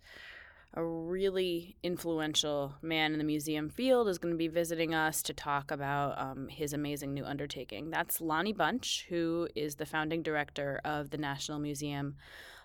a 0.75 0.85
really 0.85 1.75
influential 1.81 2.75
man 2.83 3.11
in 3.11 3.17
the 3.17 3.25
museum 3.25 3.69
field 3.69 4.07
is 4.07 4.19
going 4.19 4.33
to 4.33 4.37
be 4.37 4.47
visiting 4.47 4.93
us 4.93 5.23
to 5.23 5.33
talk 5.33 5.71
about 5.71 6.17
um, 6.21 6.47
his 6.47 6.73
amazing 6.73 7.13
new 7.13 7.25
undertaking. 7.25 7.89
That's 7.89 8.21
Lonnie 8.21 8.53
Bunch, 8.53 9.07
who 9.09 9.49
is 9.55 9.75
the 9.75 9.85
founding 9.87 10.21
director 10.21 10.79
of 10.85 11.09
the 11.09 11.17
National 11.17 11.57
Museum 11.57 12.15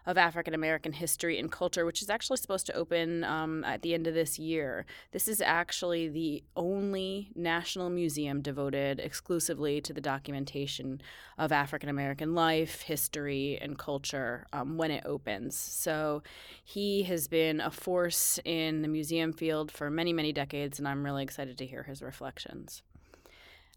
of 0.06 0.16
African 0.16 0.54
American 0.54 0.92
History 0.92 1.38
and 1.38 1.50
Culture, 1.50 1.84
which 1.84 2.02
is 2.02 2.08
actually 2.08 2.36
supposed 2.36 2.66
to 2.66 2.74
open 2.74 3.24
um, 3.24 3.64
at 3.64 3.82
the 3.82 3.92
end 3.92 4.06
of 4.06 4.14
this 4.14 4.38
year. 4.38 4.86
This 5.12 5.28
is 5.28 5.40
actually 5.40 6.08
the 6.08 6.44
only 6.56 7.30
national 7.34 7.90
museum 7.90 8.40
devoted 8.40 9.00
exclusively 9.00 9.80
to 9.80 9.92
the 9.92 10.00
documentation 10.00 11.00
of 11.38 11.52
African 11.52 11.88
American 11.88 12.34
life, 12.34 12.82
history, 12.82 13.58
and 13.60 13.78
culture 13.78 14.46
um, 14.52 14.76
when 14.76 14.90
it 14.90 15.04
opens. 15.04 15.56
So 15.56 16.22
he 16.62 17.02
has 17.04 17.28
been 17.28 17.60
a 17.60 17.70
force 17.70 18.38
in 18.44 18.82
the 18.82 18.88
museum 18.88 19.32
field 19.32 19.70
for 19.72 19.90
many, 19.90 20.12
many 20.12 20.32
decades, 20.32 20.78
and 20.78 20.86
I'm 20.86 21.04
really 21.04 21.22
excited 21.22 21.58
to 21.58 21.66
hear 21.66 21.82
his 21.82 22.02
reflections. 22.02 22.82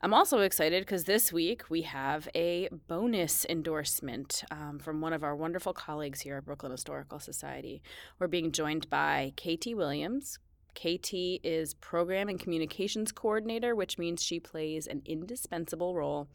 I'm 0.02 0.14
also 0.14 0.40
excited 0.40 0.86
because 0.86 1.04
this 1.04 1.34
week 1.34 1.70
we 1.70 1.82
have 1.82 2.30
a 2.34 2.70
bonus 2.88 3.46
endorsement 3.50 4.46
um, 4.50 4.80
from 4.80 5.02
one 5.02 5.12
of 5.12 5.26
our 5.26 5.36
wonderful 5.36 5.74
colleagues 5.74 6.22
here 6.22 6.38
at 6.38 6.46
Brooklyn 6.46 6.72
Historical 6.72 7.20
Society. 7.20 7.82
We're 8.18 8.28
being 8.28 8.54
joined 8.54 8.90
by 8.90 9.34
KT 9.36 9.76
Williams. 9.76 10.40
KT 10.74 11.44
is 11.44 11.74
Program 11.74 12.30
and 12.30 12.40
Communications 12.40 13.12
Coordinator, 13.12 13.76
which 13.76 13.98
means 13.98 14.24
she 14.24 14.40
plays 14.40 14.88
an 14.88 15.02
indispensable 15.04 15.94
role 15.94 16.30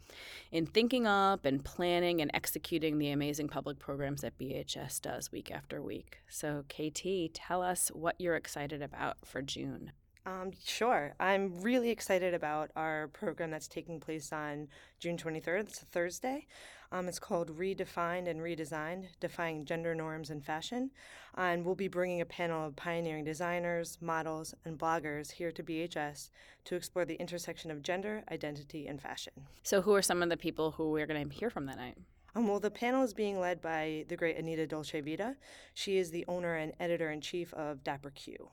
in 0.51 0.67
thinking 0.67 1.07
up 1.07 1.43
and 1.43 1.65
planning 1.65 2.21
and 2.21 2.29
executing 2.35 2.99
the 2.99 3.09
amazing 3.09 3.47
public 3.47 3.79
programs 3.79 4.21
that 4.21 4.37
BHS 4.37 5.01
does 5.01 5.31
week 5.31 5.49
after 5.49 5.81
week. 5.81 6.17
So, 6.29 6.65
KT, 6.69 7.33
tell 7.33 7.63
us 7.63 7.87
what 7.95 8.15
you're 8.19 8.35
excited 8.35 8.83
about 8.83 9.17
for 9.25 9.41
June. 9.41 9.91
Um, 10.25 10.51
sure. 10.65 11.13
I'm 11.19 11.61
really 11.61 11.91
excited 11.91 12.33
about 12.33 12.71
our 12.75 13.09
program 13.09 13.51
that's 13.51 13.67
taking 13.67 13.99
place 13.99 14.33
on 14.33 14.67
June 14.99 15.17
23rd. 15.17 15.61
It's 15.61 15.81
a 15.83 15.85
Thursday. 15.85 16.47
Um, 16.91 17.07
it's 17.07 17.19
called 17.19 17.57
Redefined 17.57 18.27
and 18.27 18.39
Redesigned 18.39 19.05
Defying 19.19 19.65
Gender 19.65 19.93
Norms 19.93 20.31
in 20.31 20.41
Fashion. 20.41 20.89
And 21.35 21.63
we'll 21.63 21.75
be 21.75 21.87
bringing 21.87 22.21
a 22.21 22.25
panel 22.25 22.65
of 22.65 22.75
pioneering 22.75 23.23
designers, 23.23 23.99
models, 24.01 24.55
and 24.65 24.79
bloggers 24.79 25.31
here 25.31 25.51
to 25.51 25.61
BHS 25.61 26.29
to 26.65 26.75
explore 26.75 27.05
the 27.05 27.15
intersection 27.15 27.69
of 27.69 27.83
gender, 27.83 28.23
identity, 28.31 28.87
and 28.87 28.99
fashion. 28.99 29.33
So, 29.63 29.81
who 29.81 29.93
are 29.93 30.01
some 30.01 30.23
of 30.23 30.29
the 30.29 30.37
people 30.37 30.71
who 30.71 30.89
we're 30.89 31.05
going 31.05 31.27
to 31.27 31.35
hear 31.35 31.49
from 31.49 31.65
that 31.67 31.77
night? 31.77 31.97
Um, 32.33 32.47
well, 32.47 32.59
the 32.59 32.71
panel 32.71 33.03
is 33.03 33.13
being 33.13 33.39
led 33.39 33.61
by 33.61 34.05
the 34.07 34.15
great 34.15 34.37
Anita 34.37 34.65
Dolce 34.65 35.01
Vita. 35.01 35.35
She 35.73 35.97
is 35.97 36.11
the 36.11 36.25
owner 36.27 36.55
and 36.55 36.73
editor 36.79 37.11
in 37.11 37.21
chief 37.21 37.53
of 37.53 37.83
Dapper 37.83 38.09
Q. 38.09 38.49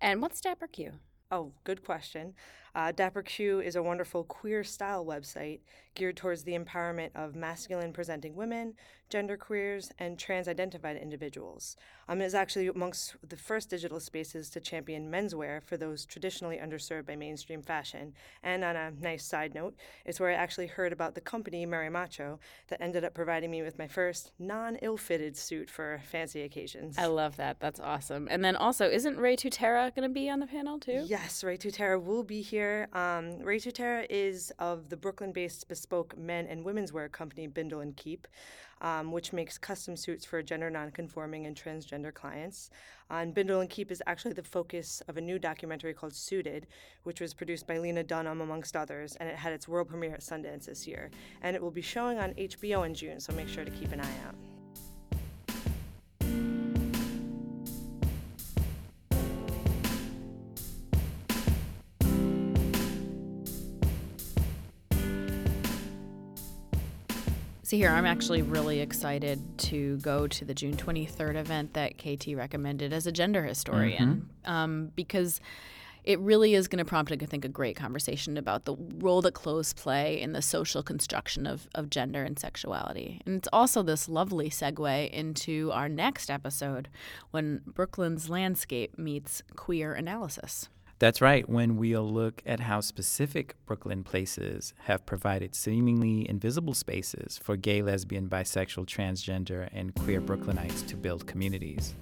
And 0.00 0.22
what's 0.22 0.40
Dapper 0.40 0.66
Q? 0.68 0.92
Oh, 1.30 1.52
good 1.64 1.84
question. 1.84 2.34
Uh, 2.76 2.92
Dapper 2.92 3.22
Q 3.22 3.60
is 3.62 3.74
a 3.74 3.82
wonderful 3.82 4.22
queer 4.22 4.62
style 4.62 5.02
website 5.02 5.60
geared 5.94 6.14
towards 6.14 6.44
the 6.44 6.52
empowerment 6.52 7.08
of 7.14 7.34
masculine 7.34 7.90
presenting 7.90 8.36
women, 8.36 8.74
genderqueers, 9.10 9.92
and 9.98 10.18
trans 10.18 10.46
identified 10.46 10.98
individuals. 10.98 11.78
Um, 12.06 12.20
it 12.20 12.26
is 12.26 12.34
actually 12.34 12.66
amongst 12.66 13.16
the 13.26 13.36
first 13.36 13.70
digital 13.70 13.98
spaces 13.98 14.50
to 14.50 14.60
champion 14.60 15.10
menswear 15.10 15.62
for 15.62 15.78
those 15.78 16.04
traditionally 16.04 16.58
underserved 16.58 17.06
by 17.06 17.16
mainstream 17.16 17.62
fashion. 17.62 18.12
And 18.42 18.62
on 18.62 18.76
a 18.76 18.90
nice 18.90 19.24
side 19.24 19.54
note, 19.54 19.74
it's 20.04 20.20
where 20.20 20.28
I 20.28 20.34
actually 20.34 20.66
heard 20.66 20.92
about 20.92 21.14
the 21.14 21.22
company 21.22 21.66
Marimacho 21.66 22.38
that 22.68 22.82
ended 22.82 23.04
up 23.04 23.14
providing 23.14 23.50
me 23.50 23.62
with 23.62 23.78
my 23.78 23.88
first 23.88 24.32
non 24.38 24.76
ill 24.82 24.98
fitted 24.98 25.34
suit 25.34 25.70
for 25.70 26.02
fancy 26.10 26.42
occasions. 26.42 26.98
I 26.98 27.06
love 27.06 27.36
that. 27.36 27.58
That's 27.58 27.80
awesome. 27.80 28.28
And 28.30 28.44
then 28.44 28.54
also, 28.54 28.86
isn't 28.86 29.16
Ray 29.16 29.36
Tutera 29.36 29.94
going 29.94 30.06
to 30.06 30.12
be 30.12 30.28
on 30.28 30.40
the 30.40 30.46
panel 30.46 30.78
too? 30.78 31.04
Yes, 31.06 31.42
Ray 31.42 31.56
Tutera 31.56 32.02
will 32.02 32.22
be 32.22 32.42
here 32.42 32.65
um, 32.92 33.38
Ray 33.38 33.58
Tutera 33.58 34.06
is 34.08 34.52
of 34.58 34.88
the 34.88 34.96
Brooklyn-based 34.96 35.68
bespoke 35.68 36.16
men 36.16 36.46
and 36.46 36.64
women's 36.64 36.92
wear 36.92 37.08
company 37.08 37.46
Bindle 37.46 37.80
and 37.80 37.96
Keep, 37.96 38.26
um, 38.80 39.12
which 39.12 39.32
makes 39.32 39.58
custom 39.58 39.96
suits 39.96 40.24
for 40.24 40.42
gender 40.42 40.70
nonconforming 40.70 41.46
and 41.46 41.56
transgender 41.56 42.12
clients. 42.12 42.70
Uh, 43.10 43.14
and 43.14 43.34
Bindle 43.34 43.60
and 43.60 43.70
Keep 43.70 43.90
is 43.90 44.02
actually 44.06 44.34
the 44.34 44.42
focus 44.42 45.02
of 45.08 45.16
a 45.16 45.20
new 45.20 45.38
documentary 45.38 45.94
called 45.94 46.14
Suited, 46.14 46.66
which 47.04 47.20
was 47.20 47.34
produced 47.34 47.66
by 47.66 47.78
Lena 47.78 48.02
Dunham, 48.02 48.40
amongst 48.40 48.76
others, 48.76 49.16
and 49.16 49.28
it 49.28 49.36
had 49.36 49.52
its 49.52 49.68
world 49.68 49.88
premiere 49.88 50.14
at 50.14 50.20
Sundance 50.20 50.66
this 50.66 50.86
year. 50.86 51.10
And 51.42 51.54
it 51.54 51.62
will 51.62 51.70
be 51.70 51.82
showing 51.82 52.18
on 52.18 52.34
HBO 52.34 52.84
in 52.86 52.94
June, 52.94 53.20
so 53.20 53.32
make 53.32 53.48
sure 53.48 53.64
to 53.64 53.70
keep 53.70 53.92
an 53.92 54.00
eye 54.00 54.18
out. 54.26 54.55
See 67.66 67.78
here, 67.78 67.90
I'm 67.90 68.06
actually 68.06 68.42
really 68.42 68.78
excited 68.78 69.40
to 69.58 69.96
go 69.96 70.28
to 70.28 70.44
the 70.44 70.54
June 70.54 70.76
23rd 70.76 71.34
event 71.34 71.74
that 71.74 71.98
KT 71.98 72.36
recommended 72.36 72.92
as 72.92 73.08
a 73.08 73.10
gender 73.10 73.42
historian 73.42 74.28
mm-hmm. 74.44 74.48
um, 74.48 74.92
because 74.94 75.40
it 76.04 76.20
really 76.20 76.54
is 76.54 76.68
going 76.68 76.78
to 76.78 76.84
prompt, 76.84 77.10
I 77.10 77.16
think, 77.16 77.44
a 77.44 77.48
great 77.48 77.74
conversation 77.74 78.36
about 78.36 78.66
the 78.66 78.76
role 78.98 79.20
that 79.22 79.34
clothes 79.34 79.72
play 79.72 80.20
in 80.20 80.32
the 80.32 80.42
social 80.42 80.84
construction 80.84 81.44
of, 81.44 81.66
of 81.74 81.90
gender 81.90 82.22
and 82.22 82.38
sexuality. 82.38 83.20
And 83.26 83.38
it's 83.38 83.48
also 83.52 83.82
this 83.82 84.08
lovely 84.08 84.48
segue 84.48 85.10
into 85.10 85.72
our 85.72 85.88
next 85.88 86.30
episode 86.30 86.88
when 87.32 87.62
Brooklyn's 87.66 88.30
landscape 88.30 88.96
meets 88.96 89.42
queer 89.56 89.92
analysis. 89.92 90.68
That's 90.98 91.20
right, 91.20 91.46
when 91.46 91.76
we'll 91.76 92.10
look 92.10 92.42
at 92.46 92.60
how 92.60 92.80
specific 92.80 93.54
Brooklyn 93.66 94.02
places 94.02 94.72
have 94.84 95.04
provided 95.04 95.54
seemingly 95.54 96.26
invisible 96.26 96.72
spaces 96.72 97.36
for 97.36 97.54
gay, 97.54 97.82
lesbian, 97.82 98.30
bisexual, 98.30 98.86
transgender, 98.86 99.68
and 99.74 99.94
queer 99.94 100.22
Brooklynites 100.22 100.86
to 100.86 100.96
build 100.96 101.26
communities. 101.26 101.94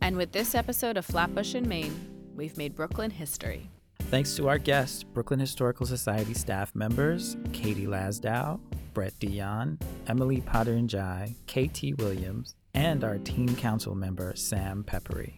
And 0.00 0.16
with 0.16 0.32
this 0.32 0.54
episode 0.54 0.96
of 0.96 1.04
Flatbush 1.04 1.52
and 1.52 1.66
Main, 1.66 1.94
we've 2.34 2.56
made 2.56 2.74
Brooklyn 2.74 3.10
history. 3.10 3.68
Thanks 4.04 4.34
to 4.36 4.48
our 4.48 4.56
guests, 4.56 5.02
Brooklyn 5.04 5.40
Historical 5.40 5.84
Society 5.84 6.32
staff 6.32 6.74
members 6.74 7.36
Katy 7.52 7.84
Lasdow, 7.86 8.58
Brett 8.94 9.12
Dion, 9.20 9.78
Emily 10.08 10.40
Potter-Ndiaye, 10.40 11.34
KT 11.46 12.00
Williams, 12.00 12.54
and 12.74 13.04
our 13.04 13.18
teen 13.18 13.54
council 13.56 13.94
member, 13.94 14.32
Sam 14.34 14.82
Pepere. 14.84 15.32